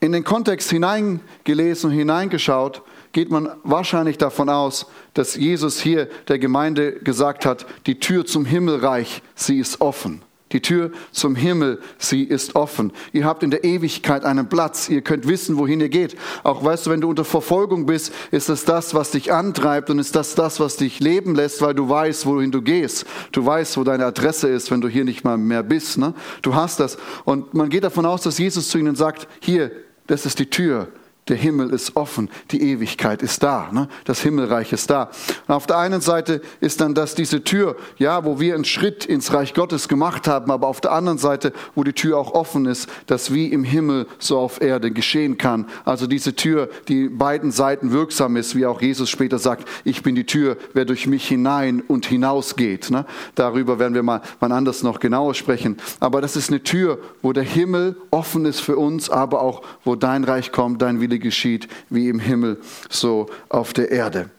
[0.00, 6.38] in den Kontext hineingelesen und hineingeschaut, geht man wahrscheinlich davon aus, dass Jesus hier der
[6.38, 10.22] Gemeinde gesagt hat, die Tür zum Himmelreich, sie ist offen.
[10.52, 12.92] Die Tür zum Himmel, sie ist offen.
[13.12, 14.88] Ihr habt in der Ewigkeit einen Platz.
[14.88, 16.16] Ihr könnt wissen, wohin ihr geht.
[16.44, 19.98] Auch weißt du, wenn du unter Verfolgung bist, ist es das, was dich antreibt und
[19.98, 23.06] ist das das, was dich leben lässt, weil du weißt, wohin du gehst.
[23.32, 25.98] Du weißt, wo deine Adresse ist, wenn du hier nicht mal mehr bist.
[25.98, 26.14] Ne?
[26.42, 26.98] Du hast das.
[27.24, 29.72] Und man geht davon aus, dass Jesus zu ihnen sagt, hier,
[30.06, 30.88] das ist die Tür
[31.28, 33.88] der Himmel ist offen, die Ewigkeit ist da, ne?
[34.04, 35.10] das Himmelreich ist da.
[35.46, 39.04] Und auf der einen Seite ist dann das diese Tür, ja, wo wir einen Schritt
[39.04, 42.66] ins Reich Gottes gemacht haben, aber auf der anderen Seite, wo die Tür auch offen
[42.66, 45.66] ist, dass wie im Himmel so auf Erde geschehen kann.
[45.84, 50.16] Also diese Tür, die beiden Seiten wirksam ist, wie auch Jesus später sagt, ich bin
[50.16, 52.90] die Tür, wer durch mich hinein und hinausgeht.
[52.90, 53.06] Ne?
[53.36, 55.76] Darüber werden wir mal wann anders noch genauer sprechen.
[56.00, 59.94] Aber das ist eine Tür, wo der Himmel offen ist für uns, aber auch wo
[59.94, 64.30] dein Reich kommt, dein Wille Wille geschieht, wie im Himmel, so auf der Erde.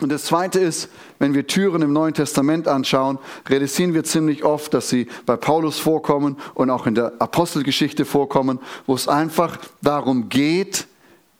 [0.00, 0.88] Und das Zweite ist,
[1.20, 5.78] wenn wir Türen im Neuen Testament anschauen, realisieren wir ziemlich oft, dass sie bei Paulus
[5.78, 10.88] vorkommen und auch in der Apostelgeschichte vorkommen, wo es einfach darum geht,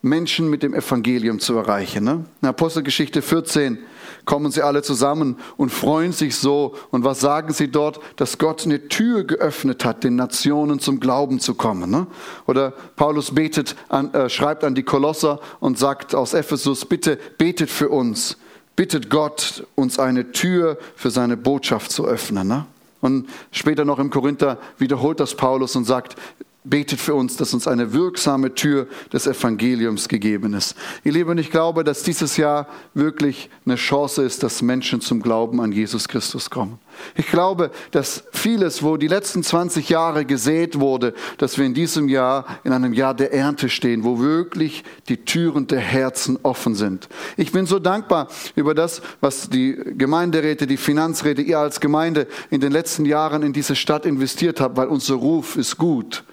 [0.01, 2.05] Menschen mit dem Evangelium zu erreichen.
[2.05, 2.25] Ne?
[2.41, 3.79] In Apostelgeschichte 14
[4.25, 6.75] kommen sie alle zusammen und freuen sich so.
[6.91, 7.99] Und was sagen sie dort?
[8.15, 11.89] Dass Gott eine Tür geöffnet hat, den Nationen zum Glauben zu kommen.
[11.89, 12.07] Ne?
[12.45, 17.69] Oder Paulus betet an, äh, schreibt an die Kolosser und sagt aus Ephesus, bitte betet
[17.69, 18.37] für uns.
[18.75, 22.47] Bittet Gott, uns eine Tür für seine Botschaft zu öffnen.
[22.47, 22.65] Ne?
[23.01, 26.15] Und später noch im Korinther wiederholt das Paulus und sagt,
[26.63, 30.75] betet für uns, dass uns eine wirksame Tür des Evangeliums gegeben ist.
[31.03, 35.59] Ihr Lieben, ich glaube, dass dieses Jahr wirklich eine Chance ist, dass Menschen zum Glauben
[35.61, 36.79] an Jesus Christus kommen.
[37.15, 42.07] Ich glaube, dass vieles, wo die letzten 20 Jahre gesät wurde, dass wir in diesem
[42.07, 47.09] Jahr in einem Jahr der Ernte stehen, wo wirklich die Türen der Herzen offen sind.
[47.35, 52.61] Ich bin so dankbar über das, was die Gemeinderäte, die Finanzräte, ihr als Gemeinde in
[52.61, 56.23] den letzten Jahren in diese Stadt investiert habt, weil unser Ruf ist gut.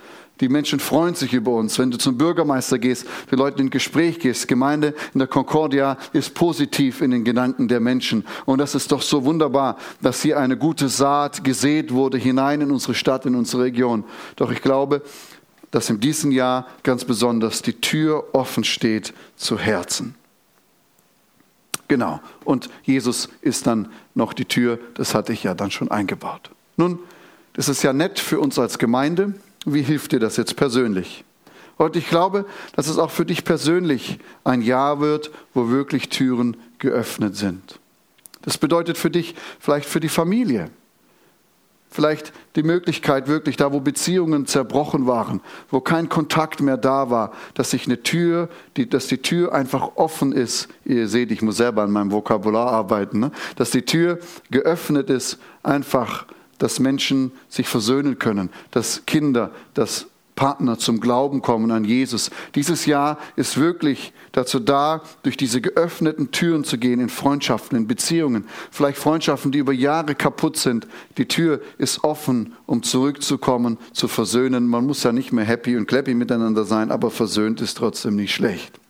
[0.41, 1.79] Die Menschen freuen sich über uns.
[1.79, 6.35] Wenn du zum Bürgermeister gehst, die Leute in Gespräch gehst, Gemeinde in der Concordia ist
[6.35, 8.25] positiv in den Gedanken der Menschen.
[8.47, 12.71] Und das ist doch so wunderbar, dass hier eine gute Saat gesät wurde hinein in
[12.71, 14.05] unsere Stadt, in unsere Region.
[14.37, 15.03] Doch ich glaube,
[15.71, 20.15] dass in diesem Jahr ganz besonders die Tür offen steht zu Herzen.
[21.87, 22.21] Genau.
[22.45, 26.51] Und Jesus ist dann noch die Tür, das hatte ich ja dann schon eingebaut.
[26.77, 26.99] Nun,
[27.53, 29.35] das ist ja nett für uns als Gemeinde.
[29.67, 31.25] Wie hilft dir das jetzt persönlich?
[31.77, 32.45] Und ich glaube,
[32.77, 37.79] dass es auch für dich persönlich ein Jahr wird, wo wirklich Türen geöffnet sind.
[38.43, 40.71] Das bedeutet für dich vielleicht für die Familie.
[41.93, 47.33] Vielleicht die Möglichkeit wirklich da, wo Beziehungen zerbrochen waren, wo kein Kontakt mehr da war,
[47.55, 50.69] dass sich eine Tür, die, dass die Tür einfach offen ist.
[50.85, 53.33] Ihr seht, ich muss selber an meinem Vokabular arbeiten, ne?
[53.57, 54.21] dass die Tür
[54.51, 56.27] geöffnet ist, einfach
[56.61, 62.31] dass Menschen sich versöhnen können, dass Kinder, dass Partner zum Glauben kommen an Jesus.
[62.55, 67.87] Dieses Jahr ist wirklich dazu da, durch diese geöffneten Türen zu gehen in Freundschaften, in
[67.87, 68.47] Beziehungen.
[68.71, 70.87] Vielleicht Freundschaften, die über Jahre kaputt sind.
[71.19, 74.67] Die Tür ist offen, um zurückzukommen, zu versöhnen.
[74.67, 78.35] Man muss ja nicht mehr happy und clappy miteinander sein, aber versöhnt ist trotzdem nicht
[78.35, 78.81] schlecht.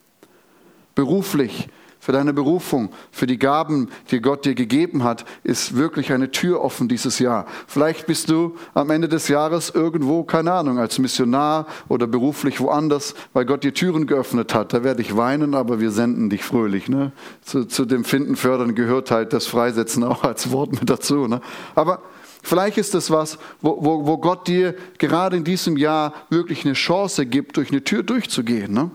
[0.95, 1.67] Beruflich
[2.01, 6.61] für deine Berufung, für die Gaben, die Gott dir gegeben hat, ist wirklich eine Tür
[6.61, 7.45] offen dieses Jahr.
[7.67, 13.13] Vielleicht bist du am Ende des Jahres irgendwo, keine Ahnung, als Missionar oder beruflich woanders,
[13.33, 14.73] weil Gott dir Türen geöffnet hat.
[14.73, 16.89] Da werde ich weinen, aber wir senden dich fröhlich.
[16.89, 17.11] Ne?
[17.43, 21.27] Zu, zu dem Finden, Fördern gehört halt das Freisetzen auch als Wort mit dazu.
[21.27, 21.39] Ne?
[21.75, 22.01] Aber
[22.43, 26.73] Vielleicht ist es was, wo, wo, wo Gott dir gerade in diesem Jahr wirklich eine
[26.73, 28.73] Chance gibt, durch eine Tür durchzugehen.
[28.73, 28.89] Ne?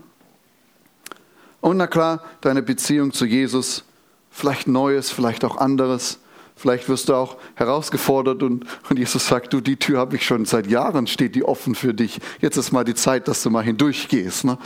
[1.67, 3.83] Und na klar, deine Beziehung zu Jesus,
[4.31, 6.21] vielleicht Neues, vielleicht auch anderes.
[6.55, 10.45] Vielleicht wirst du auch herausgefordert und, und Jesus sagt, du, die Tür habe ich schon
[10.45, 12.21] seit Jahren, steht die offen für dich.
[12.41, 14.45] Jetzt ist mal die Zeit, dass du mal hindurchgehst.
[14.45, 14.59] Ne?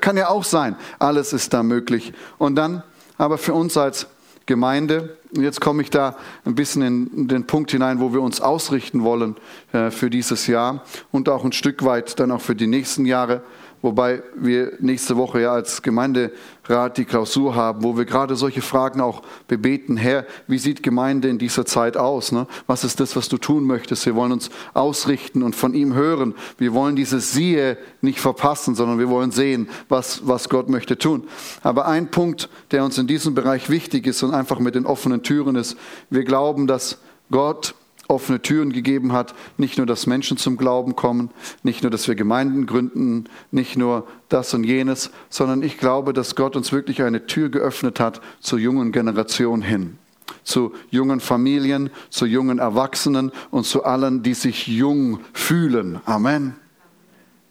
[0.00, 0.74] Kann ja auch sein.
[0.98, 2.12] Alles ist da möglich.
[2.36, 2.82] Und dann,
[3.16, 4.08] aber für uns als
[4.46, 9.04] Gemeinde, jetzt komme ich da ein bisschen in den Punkt hinein, wo wir uns ausrichten
[9.04, 9.36] wollen
[9.72, 10.82] äh, für dieses Jahr
[11.12, 13.44] und auch ein Stück weit dann auch für die nächsten Jahre
[13.82, 19.00] wobei wir nächste Woche ja als Gemeinderat die Klausur haben, wo wir gerade solche Fragen
[19.00, 19.96] auch bebeten.
[19.96, 22.32] Herr, wie sieht Gemeinde in dieser Zeit aus?
[22.32, 22.46] Ne?
[22.66, 24.06] Was ist das, was du tun möchtest?
[24.06, 26.34] Wir wollen uns ausrichten und von ihm hören.
[26.58, 31.24] Wir wollen dieses Siehe nicht verpassen, sondern wir wollen sehen, was, was Gott möchte tun.
[31.62, 35.22] Aber ein Punkt, der uns in diesem Bereich wichtig ist und einfach mit den offenen
[35.22, 35.76] Türen ist,
[36.10, 36.98] wir glauben, dass
[37.30, 37.74] Gott
[38.10, 39.34] offene Türen gegeben hat.
[39.56, 41.30] Nicht nur, dass Menschen zum Glauben kommen,
[41.62, 46.36] nicht nur, dass wir Gemeinden gründen, nicht nur das und jenes, sondern ich glaube, dass
[46.36, 49.96] Gott uns wirklich eine Tür geöffnet hat zur jungen Generation hin.
[50.42, 56.00] Zu jungen Familien, zu jungen Erwachsenen und zu allen, die sich jung fühlen.
[56.04, 56.54] Amen.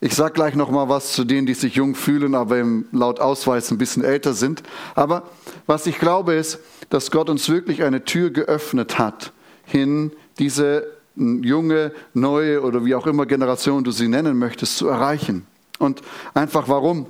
[0.01, 3.69] Ich sage gleich noch mal was zu denen, die sich jung fühlen, aber laut Ausweis
[3.69, 4.63] ein bisschen älter sind.
[4.95, 5.23] Aber
[5.67, 9.33] was ich glaube ist, dass Gott uns wirklich eine Tür geöffnet hat
[9.65, 15.45] hin diese junge, neue oder wie auch immer Generation du sie nennen möchtest, zu erreichen.
[15.77, 16.01] Und
[16.33, 17.07] einfach warum?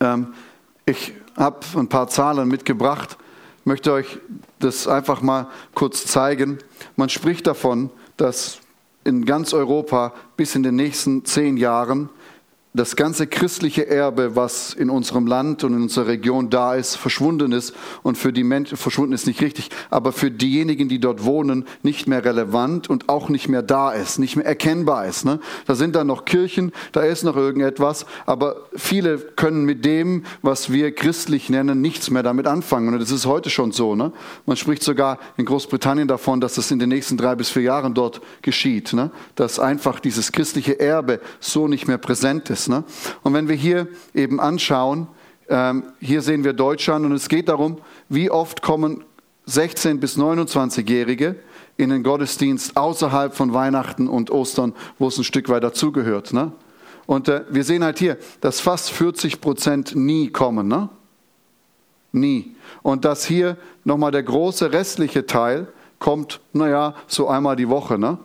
[0.00, 0.34] Ähm,
[0.84, 3.16] ich habe ein paar Zahlen mitgebracht,
[3.64, 4.18] möchte euch
[4.58, 6.58] das einfach mal kurz zeigen.
[6.96, 8.58] Man spricht davon, dass
[9.04, 12.08] in ganz Europa bis in den nächsten zehn Jahren
[12.74, 17.52] das ganze christliche Erbe, was in unserem Land und in unserer Region da ist, verschwunden
[17.52, 21.66] ist und für die Menschen, verschwunden ist nicht richtig, aber für diejenigen, die dort wohnen,
[21.82, 25.26] nicht mehr relevant und auch nicht mehr da ist, nicht mehr erkennbar ist.
[25.26, 25.38] Ne?
[25.66, 30.72] Da sind dann noch Kirchen, da ist noch irgendetwas, aber viele können mit dem, was
[30.72, 32.94] wir christlich nennen, nichts mehr damit anfangen.
[32.94, 33.94] Und das ist heute schon so.
[33.94, 34.12] Ne?
[34.46, 37.92] Man spricht sogar in Großbritannien davon, dass das in den nächsten drei bis vier Jahren
[37.92, 39.10] dort geschieht, ne?
[39.34, 42.61] dass einfach dieses christliche Erbe so nicht mehr präsent ist.
[42.62, 42.68] Ist.
[42.68, 42.84] Ne?
[43.22, 45.08] Und wenn wir hier eben anschauen,
[45.48, 49.04] ähm, hier sehen wir Deutschland und es geht darum, wie oft kommen
[49.46, 51.36] 16 bis 29-Jährige
[51.76, 56.32] in den Gottesdienst außerhalb von Weihnachten und Ostern, wo es ein Stück weit dazugehört.
[56.32, 56.52] Ne?
[57.06, 60.68] Und äh, wir sehen halt hier, dass fast 40 Prozent nie kommen.
[60.68, 60.88] Ne?
[62.12, 62.54] Nie.
[62.82, 65.66] Und dass hier nochmal der große restliche Teil
[65.98, 68.18] kommt, naja, so einmal die Woche, ne?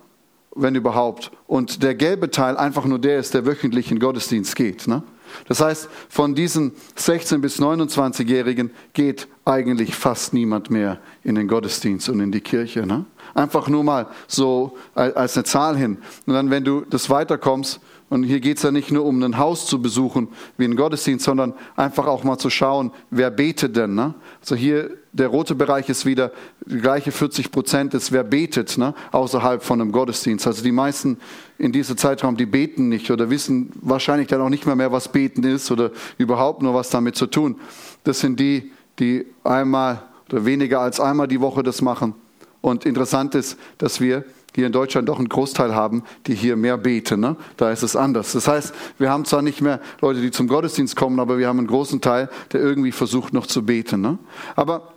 [0.58, 1.32] Wenn überhaupt.
[1.48, 4.88] Und der gelbe Teil einfach nur der ist, der wöchentlich in Gottesdienst geht.
[4.88, 5.04] Ne?
[5.48, 12.10] Das heißt, von diesen 16- bis 29-Jährigen geht eigentlich fast niemand mehr in den Gottesdienst
[12.10, 12.86] und in die Kirche.
[12.86, 13.06] Ne?
[13.34, 15.98] Einfach nur mal so als eine Zahl hin.
[16.26, 19.38] Und dann, wenn du das weiterkommst, und hier geht es ja nicht nur um ein
[19.38, 23.96] Haus zu besuchen wie ein Gottesdienst, sondern einfach auch mal zu schauen, wer betet denn.
[23.96, 24.14] Ne?
[24.40, 26.32] Also hier der rote Bereich ist wieder
[26.66, 28.94] die gleiche 40 Prozent ist, wer betet ne?
[29.12, 30.48] außerhalb von einem Gottesdienst.
[30.48, 31.18] Also die meisten
[31.58, 35.12] in diesem Zeitraum, die beten nicht oder wissen wahrscheinlich dann auch nicht mehr mehr, was
[35.12, 37.56] beten ist oder überhaupt nur was damit zu tun.
[38.04, 42.14] Das sind die, die einmal oder weniger als einmal die Woche das machen.
[42.62, 44.26] Und interessant ist, dass wir
[44.56, 47.20] hier in Deutschland doch einen Großteil haben, die hier mehr beten.
[47.20, 47.36] Ne?
[47.58, 48.34] Da ist es anders.
[48.34, 51.60] Das heißt, wir haben zwar nicht mehr Leute, die zum Gottesdienst kommen, aber wir haben
[51.60, 54.02] einen großen Teil, der irgendwie versucht noch zu beten.
[54.02, 54.18] Ne?
[54.56, 54.94] Aber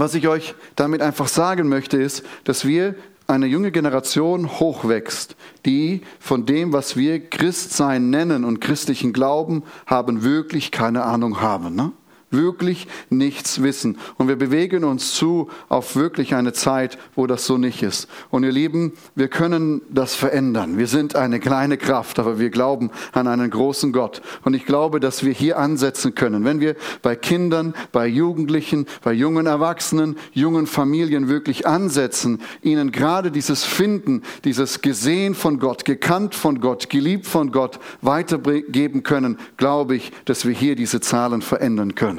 [0.00, 2.94] was ich euch damit einfach sagen möchte, ist, dass wir
[3.26, 10.22] eine junge Generation hochwächst, die von dem, was wir Christsein nennen und christlichen Glauben haben,
[10.22, 11.74] wirklich keine Ahnung haben.
[11.74, 11.92] Ne?
[12.30, 13.98] Wirklich nichts wissen.
[14.16, 18.08] Und wir bewegen uns zu auf wirklich eine Zeit, wo das so nicht ist.
[18.30, 20.78] Und ihr Lieben, wir können das verändern.
[20.78, 24.20] Wir sind eine kleine Kraft, aber wir glauben an einen großen Gott.
[24.44, 26.44] Und ich glaube, dass wir hier ansetzen können.
[26.44, 33.30] Wenn wir bei Kindern, bei Jugendlichen, bei jungen Erwachsenen, jungen Familien wirklich ansetzen, ihnen gerade
[33.30, 39.96] dieses Finden, dieses Gesehen von Gott, gekannt von Gott, geliebt von Gott weitergeben können, glaube
[39.96, 42.17] ich, dass wir hier diese Zahlen verändern können.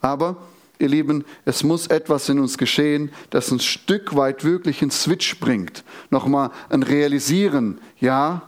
[0.00, 0.36] Aber,
[0.78, 5.38] ihr Lieben, es muss etwas in uns geschehen, das ein Stück weit wirklich einen Switch
[5.40, 5.84] bringt.
[6.10, 8.42] Nochmal ein Realisieren, ja,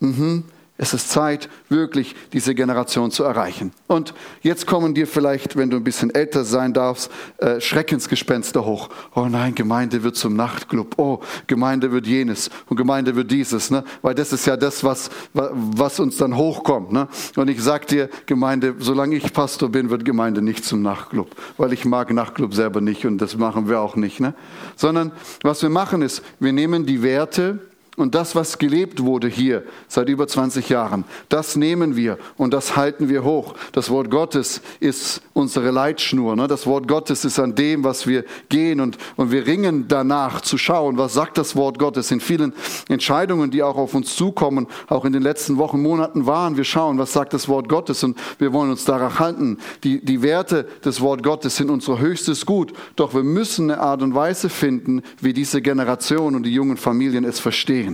[0.00, 0.44] mhm,
[0.78, 3.72] es ist Zeit, wirklich diese Generation zu erreichen.
[3.88, 8.88] Und jetzt kommen dir vielleicht, wenn du ein bisschen älter sein darfst, äh, Schreckensgespenster hoch.
[9.14, 10.98] Oh nein, Gemeinde wird zum Nachtclub.
[10.98, 13.70] Oh, Gemeinde wird jenes und Gemeinde wird dieses.
[13.70, 13.84] Ne?
[14.00, 16.90] Weil das ist ja das, was, was uns dann hochkommt.
[16.90, 17.06] Ne?
[17.36, 21.36] Und ich sag dir, Gemeinde, solange ich Pastor bin, wird Gemeinde nicht zum Nachtclub.
[21.58, 24.20] Weil ich mag Nachtclub selber nicht und das machen wir auch nicht.
[24.20, 24.34] Ne?
[24.76, 27.60] Sondern was wir machen ist, wir nehmen die Werte,
[27.96, 32.74] und das, was gelebt wurde hier seit über 20 Jahren, das nehmen wir und das
[32.74, 33.54] halten wir hoch.
[33.72, 36.34] Das Wort Gottes ist unsere Leitschnur.
[36.34, 36.48] Ne?
[36.48, 40.56] Das Wort Gottes ist an dem, was wir gehen und, und wir ringen danach zu
[40.56, 42.10] schauen, was sagt das Wort Gottes.
[42.10, 42.54] In vielen
[42.88, 46.98] Entscheidungen, die auch auf uns zukommen, auch in den letzten Wochen, Monaten waren, wir schauen,
[46.98, 49.58] was sagt das Wort Gottes und wir wollen uns daran halten.
[49.84, 54.02] Die, die Werte des Wort Gottes sind unser höchstes Gut, doch wir müssen eine Art
[54.02, 57.91] und Weise finden, wie diese Generation und die jungen Familien es verstehen.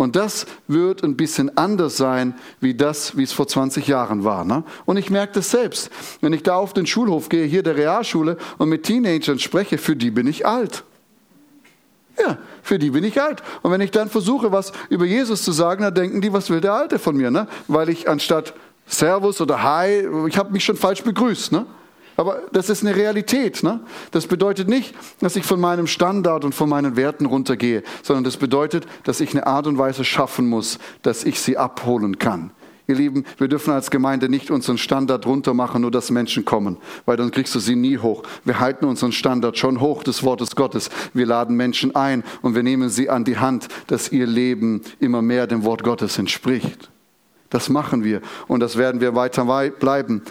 [0.00, 4.46] Und das wird ein bisschen anders sein, wie das, wie es vor 20 Jahren war.
[4.46, 4.64] Ne?
[4.86, 5.90] Und ich merke das selbst.
[6.22, 9.96] Wenn ich da auf den Schulhof gehe, hier der Realschule, und mit Teenagern spreche, für
[9.96, 10.84] die bin ich alt.
[12.18, 13.42] Ja, für die bin ich alt.
[13.60, 16.62] Und wenn ich dann versuche, was über Jesus zu sagen, dann denken die, was will
[16.62, 17.30] der Alte von mir?
[17.30, 17.46] Ne?
[17.68, 18.54] Weil ich anstatt
[18.86, 21.52] Servus oder Hi, ich habe mich schon falsch begrüßt.
[21.52, 21.66] Ne?
[22.20, 23.62] Aber das ist eine Realität.
[23.62, 23.80] Ne?
[24.10, 28.36] Das bedeutet nicht, dass ich von meinem Standard und von meinen Werten runtergehe, sondern das
[28.36, 32.50] bedeutet, dass ich eine Art und Weise schaffen muss, dass ich sie abholen kann.
[32.88, 36.76] Ihr Lieben, wir dürfen als Gemeinde nicht unseren Standard runter machen, nur dass Menschen kommen,
[37.06, 38.22] weil dann kriegst du sie nie hoch.
[38.44, 40.90] Wir halten unseren Standard schon hoch des Wortes Gottes.
[41.14, 45.22] Wir laden Menschen ein und wir nehmen sie an die Hand, dass ihr Leben immer
[45.22, 46.90] mehr dem Wort Gottes entspricht.
[47.50, 50.22] Das machen wir und das werden wir weiter bleiben.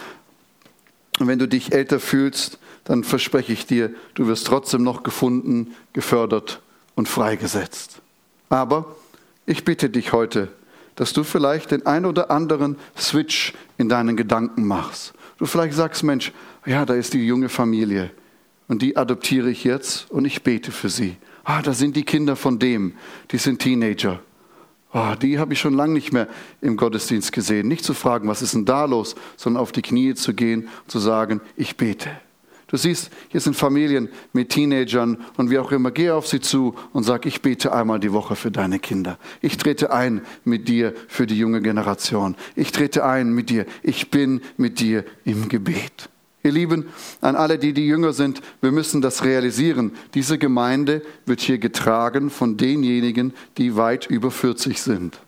[1.20, 5.74] Und wenn du dich älter fühlst, dann verspreche ich dir, du wirst trotzdem noch gefunden,
[5.92, 6.62] gefördert
[6.94, 8.00] und freigesetzt.
[8.48, 8.96] Aber
[9.44, 10.48] ich bitte dich heute,
[10.96, 15.12] dass du vielleicht den ein oder anderen Switch in deinen Gedanken machst.
[15.38, 16.32] Du vielleicht sagst, Mensch,
[16.64, 18.10] ja, da ist die junge Familie
[18.66, 21.16] und die adoptiere ich jetzt und ich bete für sie.
[21.44, 22.94] Ah, da sind die Kinder von dem,
[23.30, 24.20] die sind Teenager.
[24.92, 26.26] Oh, die habe ich schon lange nicht mehr
[26.60, 27.68] im Gottesdienst gesehen.
[27.68, 30.90] Nicht zu fragen, was ist denn da los, sondern auf die Knie zu gehen und
[30.90, 32.10] zu sagen, ich bete.
[32.70, 35.90] Du siehst, hier sind Familien mit Teenagern und wie auch immer.
[35.90, 39.18] Geh auf sie zu und sag, ich bete einmal die Woche für deine Kinder.
[39.40, 42.36] Ich trete ein mit dir für die junge Generation.
[42.54, 43.66] Ich trete ein mit dir.
[43.82, 46.10] Ich bin mit dir im Gebet.
[46.42, 46.86] Ihr Lieben,
[47.20, 49.92] an alle, die die Jünger sind, wir müssen das realisieren.
[50.14, 55.20] Diese Gemeinde wird hier getragen von denjenigen, die weit über 40 sind.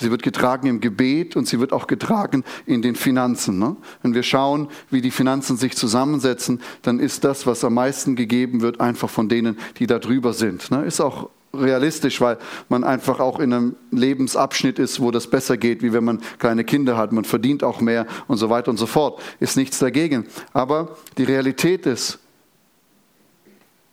[0.00, 3.58] Sie wird getragen im Gebet und sie wird auch getragen in den Finanzen.
[3.58, 3.76] Ne?
[4.02, 8.62] Wenn wir schauen, wie die Finanzen sich zusammensetzen, dann ist das, was am meisten gegeben
[8.62, 10.70] wird, einfach von denen, die da drüber sind.
[10.70, 10.86] Ne?
[10.86, 15.82] Ist auch realistisch, weil man einfach auch in einem Lebensabschnitt ist, wo das besser geht,
[15.82, 17.12] wie wenn man kleine Kinder hat.
[17.12, 19.20] Man verdient auch mehr und so weiter und so fort.
[19.40, 20.26] Ist nichts dagegen.
[20.52, 22.19] Aber die Realität ist,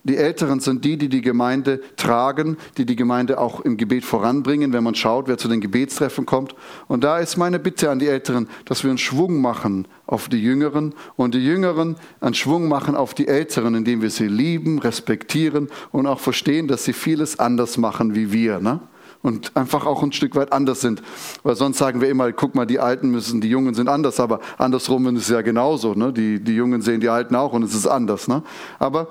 [0.07, 4.73] die Älteren sind die, die die Gemeinde tragen, die die Gemeinde auch im Gebet voranbringen,
[4.73, 6.55] wenn man schaut, wer zu den Gebetstreffen kommt.
[6.87, 10.41] Und da ist meine Bitte an die Älteren, dass wir einen Schwung machen auf die
[10.41, 15.67] Jüngeren und die Jüngeren einen Schwung machen auf die Älteren, indem wir sie lieben, respektieren
[15.91, 18.59] und auch verstehen, dass sie vieles anders machen wie wir.
[18.59, 18.79] Ne?
[19.23, 21.01] und einfach auch ein Stück weit anders sind.
[21.43, 24.39] Weil sonst sagen wir immer, guck mal, die Alten müssen, die Jungen sind anders, aber
[24.57, 25.93] andersrum ist es ja genauso.
[25.93, 26.13] Ne?
[26.13, 28.27] Die, die Jungen sehen die Alten auch und es ist anders.
[28.27, 28.43] Ne?
[28.79, 29.09] Aber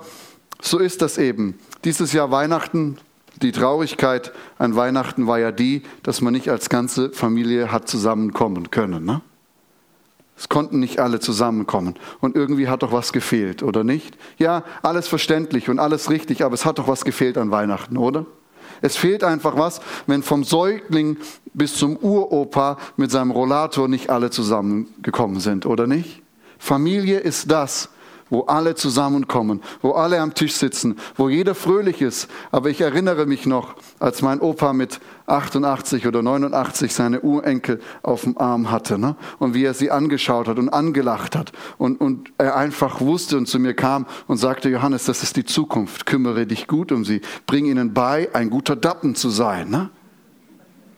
[0.61, 1.57] so ist das eben.
[1.83, 2.97] Dieses Jahr Weihnachten,
[3.41, 8.71] die Traurigkeit an Weihnachten war ja die, dass man nicht als ganze Familie hat zusammenkommen
[8.71, 9.05] können.
[9.05, 9.21] Ne?
[10.37, 11.95] Es konnten nicht alle zusammenkommen.
[12.19, 14.17] Und irgendwie hat doch was gefehlt, oder nicht?
[14.37, 18.25] Ja, alles verständlich und alles richtig, aber es hat doch was gefehlt an Weihnachten, oder?
[18.81, 21.17] Es fehlt einfach was, wenn vom Säugling
[21.55, 26.21] bis zum Uropa mit seinem Rollator nicht alle zusammengekommen sind, oder nicht?
[26.59, 27.89] Familie ist das,
[28.29, 32.29] wo alle zusammenkommen, wo alle am Tisch sitzen, wo jeder fröhlich ist.
[32.51, 38.21] Aber ich erinnere mich noch, als mein Opa mit 88 oder 89 seine Urenkel auf
[38.21, 39.15] dem Arm hatte ne?
[39.39, 43.47] und wie er sie angeschaut hat und angelacht hat und, und er einfach wusste und
[43.47, 47.21] zu mir kam und sagte, Johannes, das ist die Zukunft, kümmere dich gut um sie,
[47.45, 49.69] bring ihnen bei, ein guter Dappen zu sein.
[49.69, 49.89] Ne?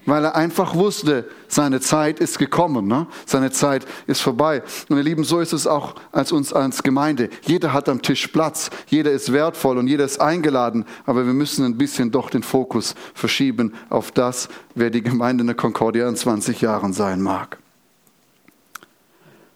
[0.06, 3.08] Weil er einfach wusste, seine Zeit ist gekommen, ne?
[3.26, 4.64] seine Zeit ist vorbei.
[4.90, 7.30] Und ihr Lieben, so ist es auch als uns als Gemeinde.
[7.44, 11.66] Jeder hat am Tisch Platz, jeder ist wertvoll und jeder ist eingeladen, aber wir müssen
[11.66, 16.16] ein bisschen doch den Fokus verschieben auf das, wer die Gemeinde in der Concordia in
[16.16, 17.58] 20 Jahren sein mag.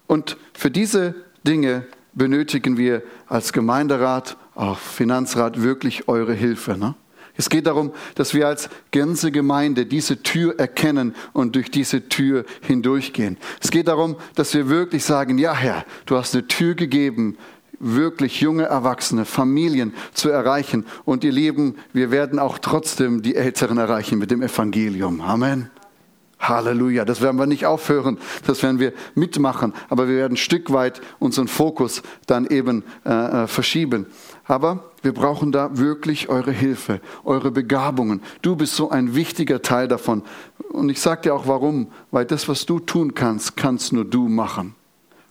[0.06, 1.14] Und für diese
[1.46, 6.76] Dinge benötigen wir als Gemeinderat, auch Finanzrat wirklich eure Hilfe.
[6.78, 6.94] Ne?
[7.36, 12.44] Es geht darum, dass wir als ganze Gemeinde diese Tür erkennen und durch diese Tür
[12.60, 13.38] hindurchgehen.
[13.60, 17.36] Es geht darum, dass wir wirklich sagen, ja Herr, du hast eine Tür gegeben,
[17.80, 20.86] wirklich junge Erwachsene, Familien zu erreichen.
[21.04, 25.20] Und ihr Lieben, wir werden auch trotzdem die Älteren erreichen mit dem Evangelium.
[25.20, 25.70] Amen.
[26.48, 30.72] Halleluja, das werden wir nicht aufhören, das werden wir mitmachen, aber wir werden ein Stück
[30.72, 34.06] weit unseren Fokus dann eben äh, äh verschieben.
[34.46, 38.22] Aber wir brauchen da wirklich eure Hilfe, eure Begabungen.
[38.42, 40.22] Du bist so ein wichtiger Teil davon.
[40.70, 44.28] Und ich sage dir auch warum, weil das, was du tun kannst, kannst nur du
[44.28, 44.74] machen.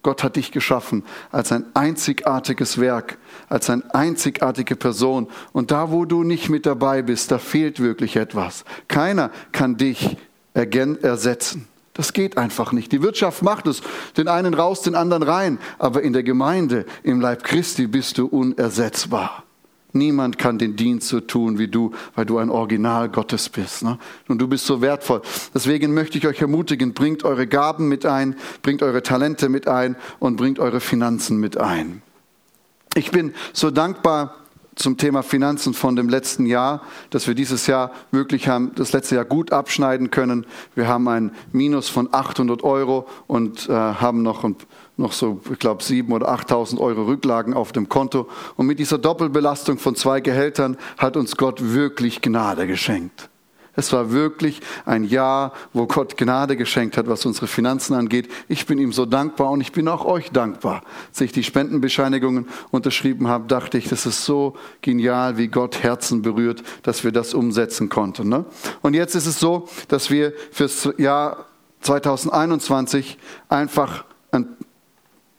[0.04, 5.28] Gott hat dich geschaffen als ein einzigartiges Werk, als eine einzigartige Person.
[5.54, 8.66] Und da, wo du nicht mit dabei bist, da fehlt wirklich etwas.
[8.90, 10.18] Keiner kann dich
[10.54, 11.68] ersetzen.
[11.94, 12.92] Das geht einfach nicht.
[12.92, 13.82] Die Wirtschaft macht es,
[14.18, 15.60] den einen raus, den anderen rein.
[15.78, 19.44] Aber in der Gemeinde, im Leib Christi bist du unersetzbar.
[19.96, 23.84] Niemand kann den Dienst so tun wie du, weil du ein Original Gottes bist.
[23.84, 24.00] Ne?
[24.28, 25.22] Und du bist so wertvoll.
[25.54, 29.96] Deswegen möchte ich euch ermutigen, bringt eure Gaben mit ein, bringt eure Talente mit ein
[30.18, 32.02] und bringt eure Finanzen mit ein.
[32.96, 34.43] Ich bin so dankbar
[34.76, 39.16] zum Thema Finanzen von dem letzten Jahr, dass wir dieses Jahr wirklich haben, das letzte
[39.16, 40.46] Jahr gut abschneiden können.
[40.76, 44.50] Wir haben ein Minus von 800 Euro und äh, haben noch,
[44.98, 48.28] noch so, ich glaube, 7.000 oder 8.000 Euro Rücklagen auf dem Konto.
[48.56, 53.30] Und mit dieser Doppelbelastung von zwei Gehältern hat uns Gott wirklich Gnade geschenkt.
[53.76, 58.30] Es war wirklich ein Jahr, wo Gott Gnade geschenkt hat, was unsere Finanzen angeht.
[58.48, 60.84] Ich bin ihm so dankbar und ich bin auch euch dankbar.
[61.10, 66.22] Als ich die Spendenbescheinigungen unterschrieben habe, dachte ich, das ist so genial, wie Gott Herzen
[66.22, 68.30] berührt, dass wir das umsetzen konnten.
[68.30, 68.46] Ne?
[68.82, 71.46] Und jetzt ist es so, dass wir fürs Jahr
[71.82, 73.18] 2021
[73.50, 74.13] einfach ein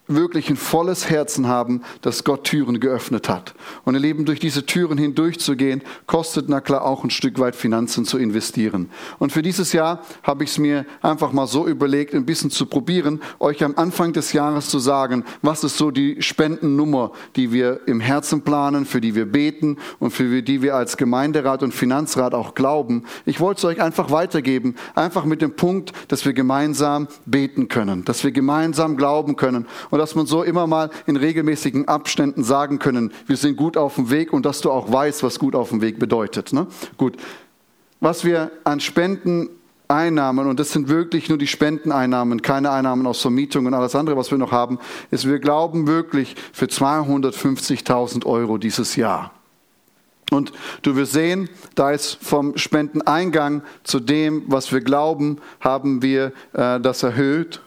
[0.07, 3.55] wirklich ein volles Herzen haben, dass Gott Türen geöffnet hat.
[3.85, 8.05] Und ihr Leben durch diese Türen hindurchzugehen, kostet na klar auch ein Stück weit Finanzen
[8.05, 8.90] zu investieren.
[9.19, 12.67] Und für dieses Jahr habe ich es mir einfach mal so überlegt, ein bisschen zu
[12.67, 17.81] probieren, euch am Anfang des Jahres zu sagen, was ist so die Spendennummer, die wir
[17.87, 22.35] im Herzen planen, für die wir beten und für die wir als Gemeinderat und Finanzrat
[22.35, 23.05] auch glauben.
[23.25, 28.05] Ich wollte es euch einfach weitergeben, einfach mit dem Punkt, dass wir gemeinsam beten können,
[28.05, 32.80] dass wir gemeinsam glauben können und dass man so immer mal in regelmäßigen Abständen sagen
[32.80, 35.68] können, wir sind gut auf dem Weg und dass du auch weißt, was gut auf
[35.68, 36.52] dem Weg bedeutet.
[36.52, 36.66] Ne?
[36.96, 37.16] Gut.
[38.00, 39.50] Was wir an Spenden
[39.87, 44.16] Einnahmen, und das sind wirklich nur die Spendeneinnahmen, keine Einnahmen aus Vermietung und alles andere,
[44.16, 44.80] was wir noch haben,
[45.12, 49.30] ist, wir glauben wirklich für 250.000 Euro dieses Jahr.
[50.33, 56.32] Und du wirst sehen, da ist vom Spendeneingang zu dem, was wir glauben, haben wir
[56.53, 57.61] äh, das erhöht.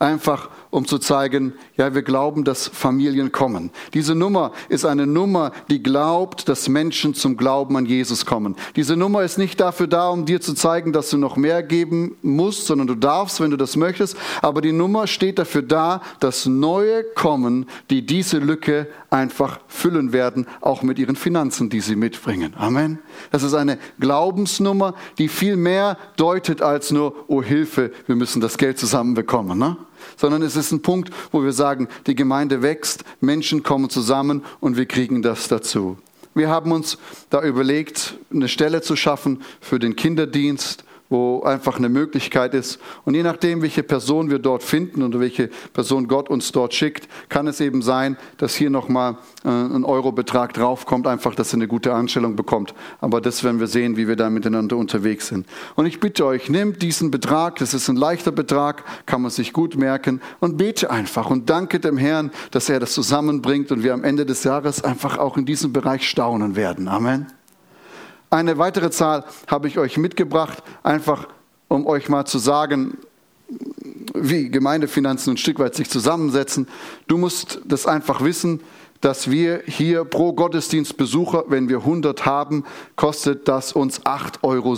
[0.00, 3.70] Einfach um zu zeigen, ja, wir glauben, dass Familien kommen.
[3.92, 8.56] Diese Nummer ist eine Nummer, die glaubt, dass Menschen zum Glauben an Jesus kommen.
[8.74, 12.16] Diese Nummer ist nicht dafür da, um dir zu zeigen, dass du noch mehr geben
[12.22, 14.16] musst, sondern du darfst, wenn du das möchtest.
[14.40, 20.46] Aber die Nummer steht dafür da, dass neue kommen, die diese Lücke einfach füllen werden,
[20.62, 22.54] auch mit ihren Finanzen, die sie mitbringen.
[22.56, 22.98] Amen.
[23.30, 28.56] Das ist eine Glaubensnummer, die viel mehr deutet als nur, oh Hilfe, wir müssen das
[28.56, 29.58] Geld zusammenbekommen.
[29.58, 29.76] Ne?
[30.16, 34.76] Sondern es ist ein Punkt, wo wir sagen, die Gemeinde wächst, Menschen kommen zusammen und
[34.76, 35.98] wir kriegen das dazu.
[36.34, 36.96] Wir haben uns
[37.28, 42.80] da überlegt, eine Stelle zu schaffen für den Kinderdienst wo einfach eine Möglichkeit ist.
[43.04, 47.06] Und je nachdem, welche Person wir dort finden oder welche Person Gott uns dort schickt,
[47.28, 51.68] kann es eben sein, dass hier nochmal äh, ein Eurobetrag draufkommt, einfach, dass ihr eine
[51.68, 52.74] gute Anstellung bekommt.
[53.00, 55.46] Aber das werden wir sehen, wie wir da miteinander unterwegs sind.
[55.76, 59.52] Und ich bitte euch, nehmt diesen Betrag, das ist ein leichter Betrag, kann man sich
[59.52, 63.92] gut merken und bete einfach und danke dem Herrn, dass er das zusammenbringt und wir
[63.92, 66.88] am Ende des Jahres einfach auch in diesem Bereich staunen werden.
[66.88, 67.26] Amen.
[68.32, 71.28] Eine weitere Zahl habe ich euch mitgebracht, einfach
[71.68, 72.96] um euch mal zu sagen,
[74.14, 76.66] wie Gemeindefinanzen ein Stück weit sich zusammensetzen.
[77.08, 78.60] Du musst das einfach wissen,
[79.02, 82.64] dass wir hier pro Gottesdienstbesucher, wenn wir 100 haben,
[82.96, 84.76] kostet das uns 8,70 Euro.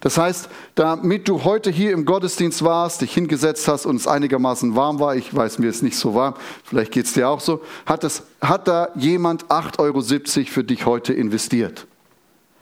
[0.00, 4.76] Das heißt, damit du heute hier im Gottesdienst warst, dich hingesetzt hast und es einigermaßen
[4.76, 7.62] warm war, ich weiß, mir ist nicht so warm, vielleicht geht es dir auch so,
[7.86, 11.86] hat, es, hat da jemand 8,70 Euro für dich heute investiert.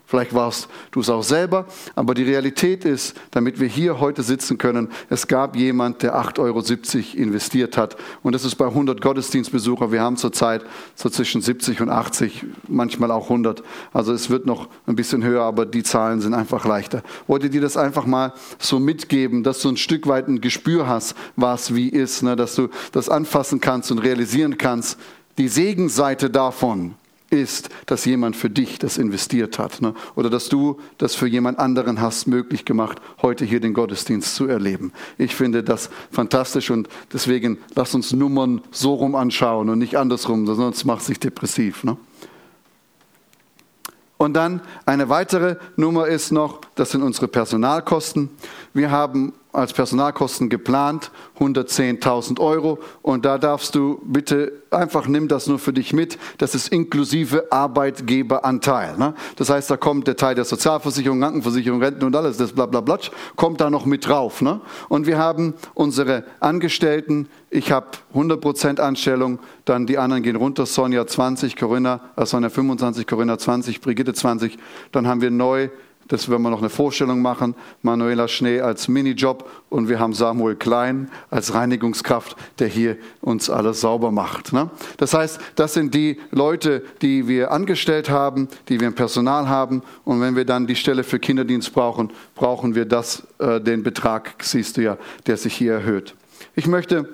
[0.06, 4.58] Vielleicht warst du es auch selber, aber die Realität ist, damit wir hier heute sitzen
[4.58, 7.96] können, es gab jemand, der 8,70 Euro investiert hat.
[8.22, 9.92] Und das ist bei 100 Gottesdienstbesucher.
[9.92, 10.62] Wir haben zurzeit
[10.94, 13.62] so zwischen 70 und 80, manchmal auch 100.
[13.94, 17.02] Also es wird noch ein bisschen höher, aber die Zahlen sind einfach leichter.
[17.26, 21.16] Wollte dir das einfach mal so mitgeben, dass du ein Stück weit ein Gespür hast,
[21.34, 22.36] was wie ist, ne?
[22.36, 24.98] dass du das anfassen kannst und realisieren kannst.
[25.38, 26.94] Die Gegenseite davon,
[27.30, 29.80] ist, dass jemand für dich das investiert hat.
[29.80, 29.94] Ne?
[30.14, 34.46] Oder dass du das für jemand anderen hast möglich gemacht, heute hier den Gottesdienst zu
[34.46, 34.92] erleben.
[35.18, 40.46] Ich finde das fantastisch und deswegen lass uns Nummern so rum anschauen und nicht andersrum,
[40.46, 41.84] sonst macht sich depressiv.
[41.84, 41.96] Ne?
[44.16, 48.30] Und dann eine weitere Nummer ist noch, das sind unsere Personalkosten.
[48.72, 52.78] Wir haben als Personalkosten geplant, 110.000 Euro.
[53.02, 56.18] Und da darfst du bitte einfach nimm das nur für dich mit.
[56.38, 58.96] Das ist inklusive Arbeitgeberanteil.
[58.98, 59.14] Ne?
[59.36, 62.80] Das heißt, da kommt der Teil der Sozialversicherung, Krankenversicherung, Renten und alles, das bla bla
[62.80, 62.98] bla,
[63.36, 64.42] kommt da noch mit drauf.
[64.42, 64.60] Ne?
[64.88, 71.06] Und wir haben unsere Angestellten, ich habe 100% Anstellung, dann die anderen gehen runter, Sonja
[71.06, 74.58] 20, Corinna, äh Sonja 25, Corinna 20, Brigitte 20.
[74.92, 75.68] Dann haben wir neu
[76.08, 77.54] das werden wir noch eine Vorstellung machen.
[77.82, 83.80] Manuela Schnee als Minijob und wir haben Samuel Klein als Reinigungskraft, der hier uns alles
[83.80, 84.52] sauber macht.
[84.52, 84.70] Ne?
[84.98, 89.82] Das heißt, das sind die Leute, die wir angestellt haben, die wir im Personal haben.
[90.04, 94.34] Und wenn wir dann die Stelle für Kinderdienst brauchen, brauchen wir das, äh, den Betrag,
[94.42, 96.14] siehst du ja, der sich hier erhöht.
[96.54, 97.08] Ich möchte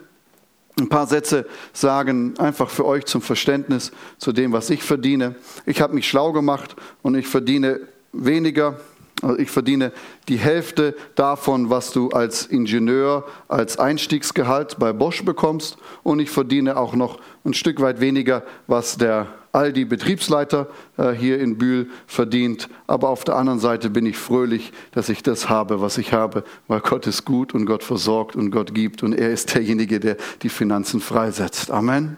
[0.78, 5.34] ein paar Sätze sagen, einfach für euch zum Verständnis zu dem, was ich verdiene.
[5.66, 7.80] Ich habe mich schlau gemacht und ich verdiene
[8.12, 8.80] weniger.
[9.22, 9.92] Also ich verdiene
[10.28, 15.76] die Hälfte davon, was du als Ingenieur, als Einstiegsgehalt bei Bosch bekommst.
[16.02, 21.58] Und ich verdiene auch noch ein Stück weit weniger, was der Aldi-Betriebsleiter äh, hier in
[21.58, 22.68] Bühl verdient.
[22.86, 26.44] Aber auf der anderen Seite bin ich fröhlich, dass ich das habe, was ich habe,
[26.68, 29.02] weil Gott ist gut und Gott versorgt und Gott gibt.
[29.02, 31.70] Und er ist derjenige, der die Finanzen freisetzt.
[31.70, 32.16] Amen.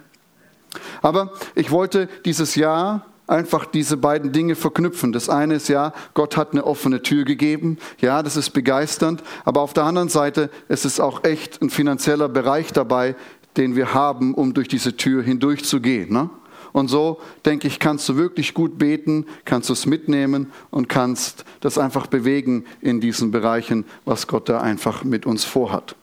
[1.01, 5.13] Aber ich wollte dieses Jahr einfach diese beiden Dinge verknüpfen.
[5.13, 7.79] Das eine ist ja, Gott hat eine offene Tür gegeben.
[8.01, 9.23] Ja, das ist begeisternd.
[9.45, 13.17] Aber auf der anderen Seite ist es auch echt ein finanzieller Bereich dabei,
[13.57, 16.13] den wir haben, um durch diese Tür hindurchzugehen.
[16.13, 16.31] Ne?
[16.73, 21.45] Und so, denke ich, kannst du wirklich gut beten, kannst du es mitnehmen und kannst
[21.61, 25.97] das einfach bewegen in diesen Bereichen, was Gott da einfach mit uns vorhat.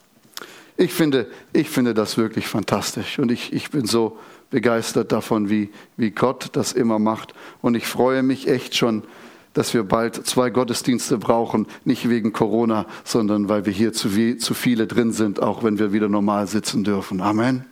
[0.78, 4.18] Ich finde, ich finde das wirklich fantastisch und ich, ich bin so
[4.50, 7.34] begeistert davon, wie, wie Gott das immer macht.
[7.62, 9.04] Und ich freue mich echt schon,
[9.54, 14.54] dass wir bald zwei Gottesdienste brauchen, nicht wegen Corona, sondern weil wir hier zu, zu
[14.54, 17.22] viele drin sind, auch wenn wir wieder normal sitzen dürfen.
[17.22, 17.66] Amen.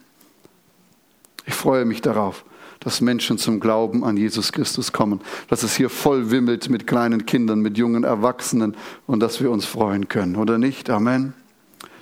[1.46, 2.44] Ich freue mich darauf,
[2.80, 7.26] dass Menschen zum Glauben an Jesus Christus kommen, dass es hier voll wimmelt mit kleinen
[7.26, 8.76] Kindern, mit jungen Erwachsenen
[9.06, 10.90] und dass wir uns freuen können, oder nicht?
[10.90, 11.34] Amen.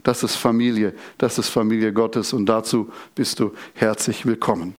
[0.05, 4.73] Das ist Familie, das ist Familie Gottes und dazu bist du herzlich willkommen.